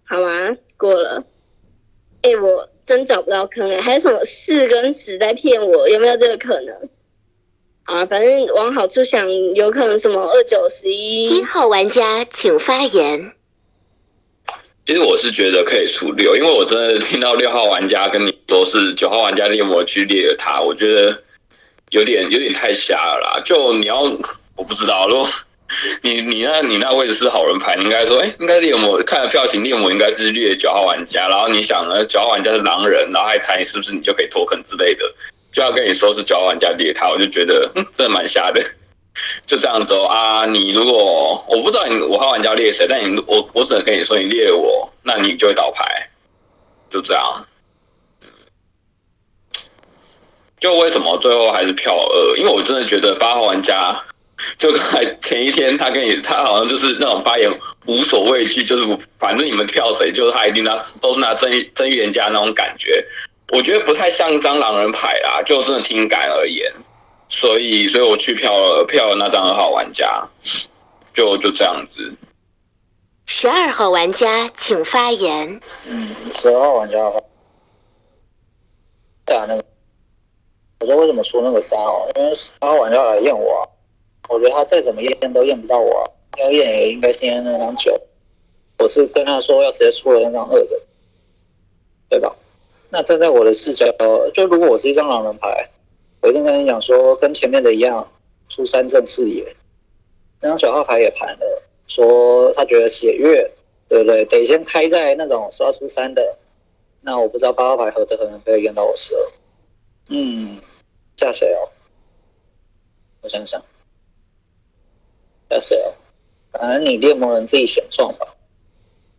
[0.04, 0.56] 好吗？
[0.76, 1.24] 过了。
[2.22, 5.88] 哎，我真找不到坑哎，还有什么四跟十在骗我？
[5.88, 6.88] 有没有这个可能？
[7.82, 11.38] 啊，反正往好处想，有可能什么二九十一。
[11.38, 13.32] 一号玩家请发言。
[14.84, 21.22] 其实我是觉得可以出六，因为我真的听到六号玩家跟你说是九号玩家猎魔去猎他，我觉得
[21.90, 23.42] 有点有点太瞎了啦。
[23.44, 24.00] 就你要
[24.56, 25.28] 我不知道，如果
[26.02, 35.04] 你你那你那位置是好人牌，你应该说，哎，应该猎魔看了票型，猎魔应该是猎九号玩家，然后你想呢，九号玩家是狼人，然后还猜是不是你就可以脱坑之类的，
[35.52, 38.60] 就要跟你说是九号玩家猎他，我就觉得嗯，真的蛮瞎的。
[39.46, 40.46] 就这样走啊！
[40.46, 46.08] 你如果我不知道你五号玩家猎谁，但你我我只能跟你说你猎我，那你就会倒牌，
[46.90, 47.46] 就这样。
[50.58, 52.36] 就为什么最后还是票二？
[52.36, 54.00] 因为我真的觉得八号玩家，
[54.58, 57.50] 就刚才前一天他跟你他好像就是那种发言
[57.86, 63.04] 无所畏惧，就是反正你们跳谁，就是他一定拿都是拿真真预言家那种感觉，
[63.48, 66.72] 我觉得不太像张狼人牌啦，就真的听感而言。
[67.34, 70.28] 所以，所以我去票了票了那张二号玩家，
[71.14, 72.14] 就就这样子。
[73.24, 75.58] 十二号玩家请发言。
[75.88, 77.20] 嗯，十二号玩家的话，
[79.24, 79.64] 打那个，
[80.80, 82.06] 我说为什么说那个三号？
[82.16, 83.66] 因为十二号玩家来验我，
[84.28, 86.06] 我觉得他再怎么验都验不到我，
[86.36, 87.98] 要验也应该先验那张九。
[88.78, 90.80] 我是跟他说要直接出了那张二的，
[92.10, 92.36] 对吧？
[92.90, 93.86] 那站在我的视角，
[94.34, 95.68] 就如果我是一张狼人牌。
[96.22, 98.08] 我一定跟你讲说，跟前面的一样，
[98.48, 99.56] 出三正四野。
[100.40, 103.52] 那张小号牌也盘了，说他觉得血月，
[103.88, 104.24] 对不对？
[104.26, 106.38] 得先开在那种刷出三的。
[107.00, 109.32] 那我不知道八号牌何德何能可以用到我十二。
[110.10, 110.60] 嗯，
[111.16, 111.68] 下谁哦？
[113.22, 113.60] 我想想，
[115.50, 115.92] 下谁哦？
[116.52, 118.32] 反正你猎魔人自己选中吧。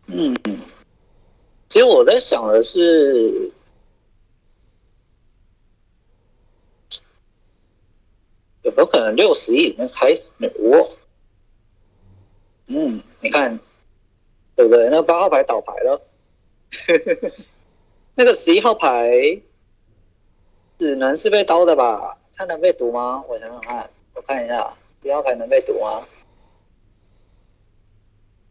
[0.06, 0.34] 嗯，
[1.68, 3.52] 其实我在想的是。
[8.76, 10.88] 有可能六十亿里面开女巫？
[12.66, 13.58] 嗯，你看，
[14.56, 14.88] 对不对？
[14.90, 16.00] 那八号牌倒牌了，
[18.16, 19.40] 那个十一号牌
[20.78, 22.18] 只能是被刀的吧？
[22.34, 23.22] 它能被毒吗？
[23.28, 26.06] 我想想看，我看一下，十一号牌能被毒吗？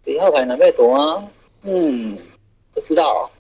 [0.06, 1.30] 十一号牌能被毒吗？
[1.64, 2.18] 嗯，
[2.74, 3.32] 不知道，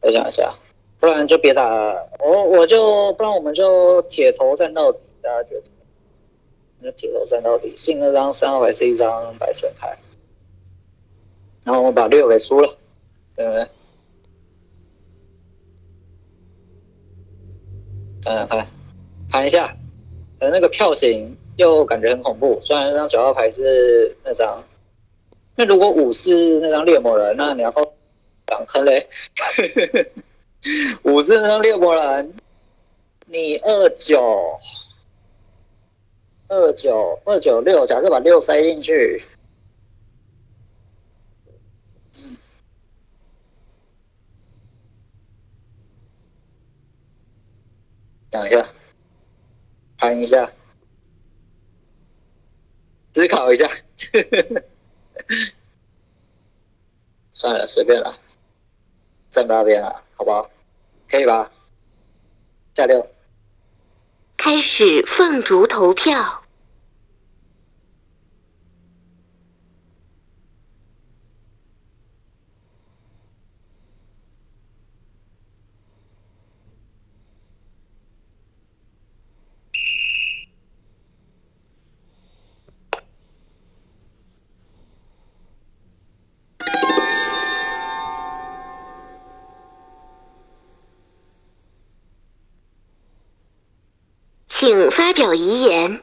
[0.00, 0.54] 我想一下。
[1.00, 5.62] 不然就别打了，我我就不然我们就铁头战到底，大家觉得？
[6.82, 9.98] 那铁头战到底，信那张三号牌是一张白色牌，
[11.64, 12.76] 然后我把六给输了，
[13.34, 13.66] 对不对？
[18.22, 18.66] 看看看，
[19.30, 19.74] 盘一下，
[20.38, 22.58] 呃，那个票型又感觉很恐怖。
[22.60, 24.62] 虽然那张九号牌是那张，
[25.56, 27.70] 那如果五是那张猎魔人，那你要
[28.44, 29.06] 挡坑嘞。
[31.04, 32.34] 五是那张猎魔人，
[33.26, 34.58] 你二九
[36.48, 39.24] 二九二九六，假设把六塞进去，
[42.14, 42.36] 嗯，
[48.30, 48.66] 等一下，
[49.96, 50.52] 盘一下，
[53.14, 53.66] 思考一下，
[57.32, 58.18] 算了，随便了，
[59.30, 60.04] 站那边了。
[60.20, 60.50] 好不好？
[61.08, 61.50] 可以吧？
[62.74, 63.08] 加六。
[64.36, 66.42] 开始凤竹投票。
[95.20, 96.02] 有遗言。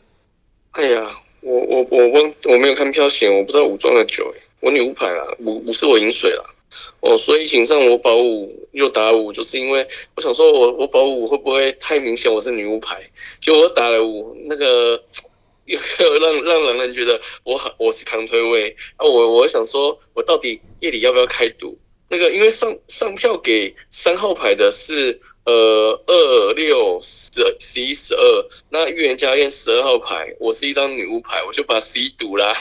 [0.72, 6.44] 哎呀，我我我忘我没有看票型，我不知道五装了九哎，我女巫牌啦，五五是我饮水啦，
[7.00, 13.02] 哦，所以请上我保五又打五，就是因为我想说我我保五会不会太明显我是女巫牌？
[13.42, 15.04] 结果我打了五，那个
[15.66, 19.06] 有没有让让狼人觉得我我是扛推位啊？
[19.06, 21.78] 我我想说，我到底夜里要不要开赌？
[22.10, 32.56] 那个因为上上票给三号牌的是呃二六十十一十二，那预言家练十二号牌，我是一张女巫牌，我就把十一赌啦。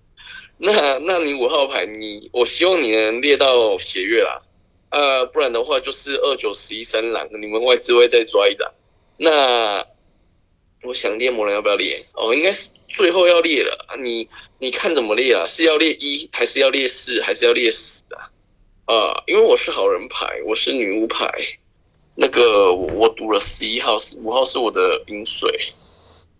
[0.58, 4.42] 那那你五号牌，你我希望你能列到血月啦，
[4.90, 8.72] 啊，不然的话就是二九十一三狼，你们外资会再抓一档。
[9.16, 9.86] 那
[10.82, 12.04] 我想猎魔人要不要列？
[12.12, 13.96] 哦，应该是最后要列了。
[14.02, 14.28] 你
[14.58, 15.46] 你看怎么列啊？
[15.46, 18.28] 是要列一，还是要列四，还是要列十啊？
[18.92, 21.32] 啊，因为我是好人牌，我是女巫牌。
[22.14, 25.50] 那个我我赌了十一号，五号是我的饮水，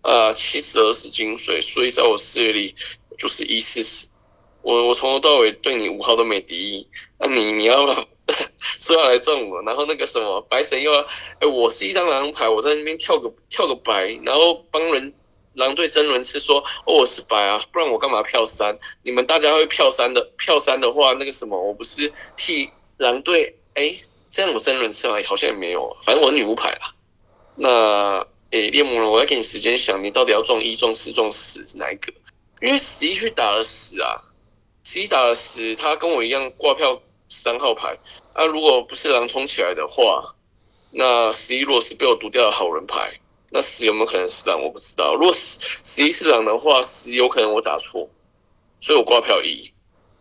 [0.01, 2.75] 啊，七十二是金水，所以在我视野里
[3.17, 4.07] 就是一四十。
[4.61, 6.87] 我我从头到尾对你五号都没敌意，
[7.17, 7.87] 那你你要
[8.79, 11.01] 说要来撞我，然后那个什么白神又要，
[11.39, 15.11] 哎，我是一张狼牌，我在那边跳个跳个白，然后帮人
[15.53, 18.77] 狼队争轮是说，哦我是白啊，不然我干嘛票三？
[19.03, 23.95] 你们大家会票三的，票三的话，那个什么，我不是替狼队，哎，
[24.31, 25.17] 这样我争轮次吗？
[25.25, 26.93] 好像也没有，反正我女巫牌啦。
[27.55, 32.13] 那诶，猎魔人，我要给你时间想，你到底要撞一、撞四、撞十哪一个？
[32.61, 34.21] 因为十一去打了十啊。
[34.83, 37.97] 十一打了十，他跟我一样挂票三号牌。
[38.33, 40.35] 啊，如果不是狼冲起来的话，
[40.91, 43.19] 那十一如果是被我毒掉的好人牌，
[43.55, 44.59] 那十有没有可能是狼？
[44.59, 45.13] 我不知道。
[45.13, 48.09] 如果十十一是狼的话，十有可能我打错，
[48.81, 49.71] 所以我挂票一，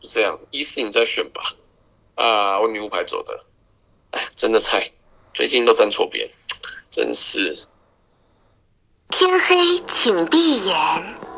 [0.00, 0.38] 就这样。
[0.50, 1.54] 一四你再选吧。
[2.14, 3.42] 啊，我女巫牌走的。
[4.10, 4.92] 哎，真的菜，
[5.32, 6.28] 最近都站错边，
[6.90, 7.66] 真是。
[9.08, 11.31] 天黑请闭眼。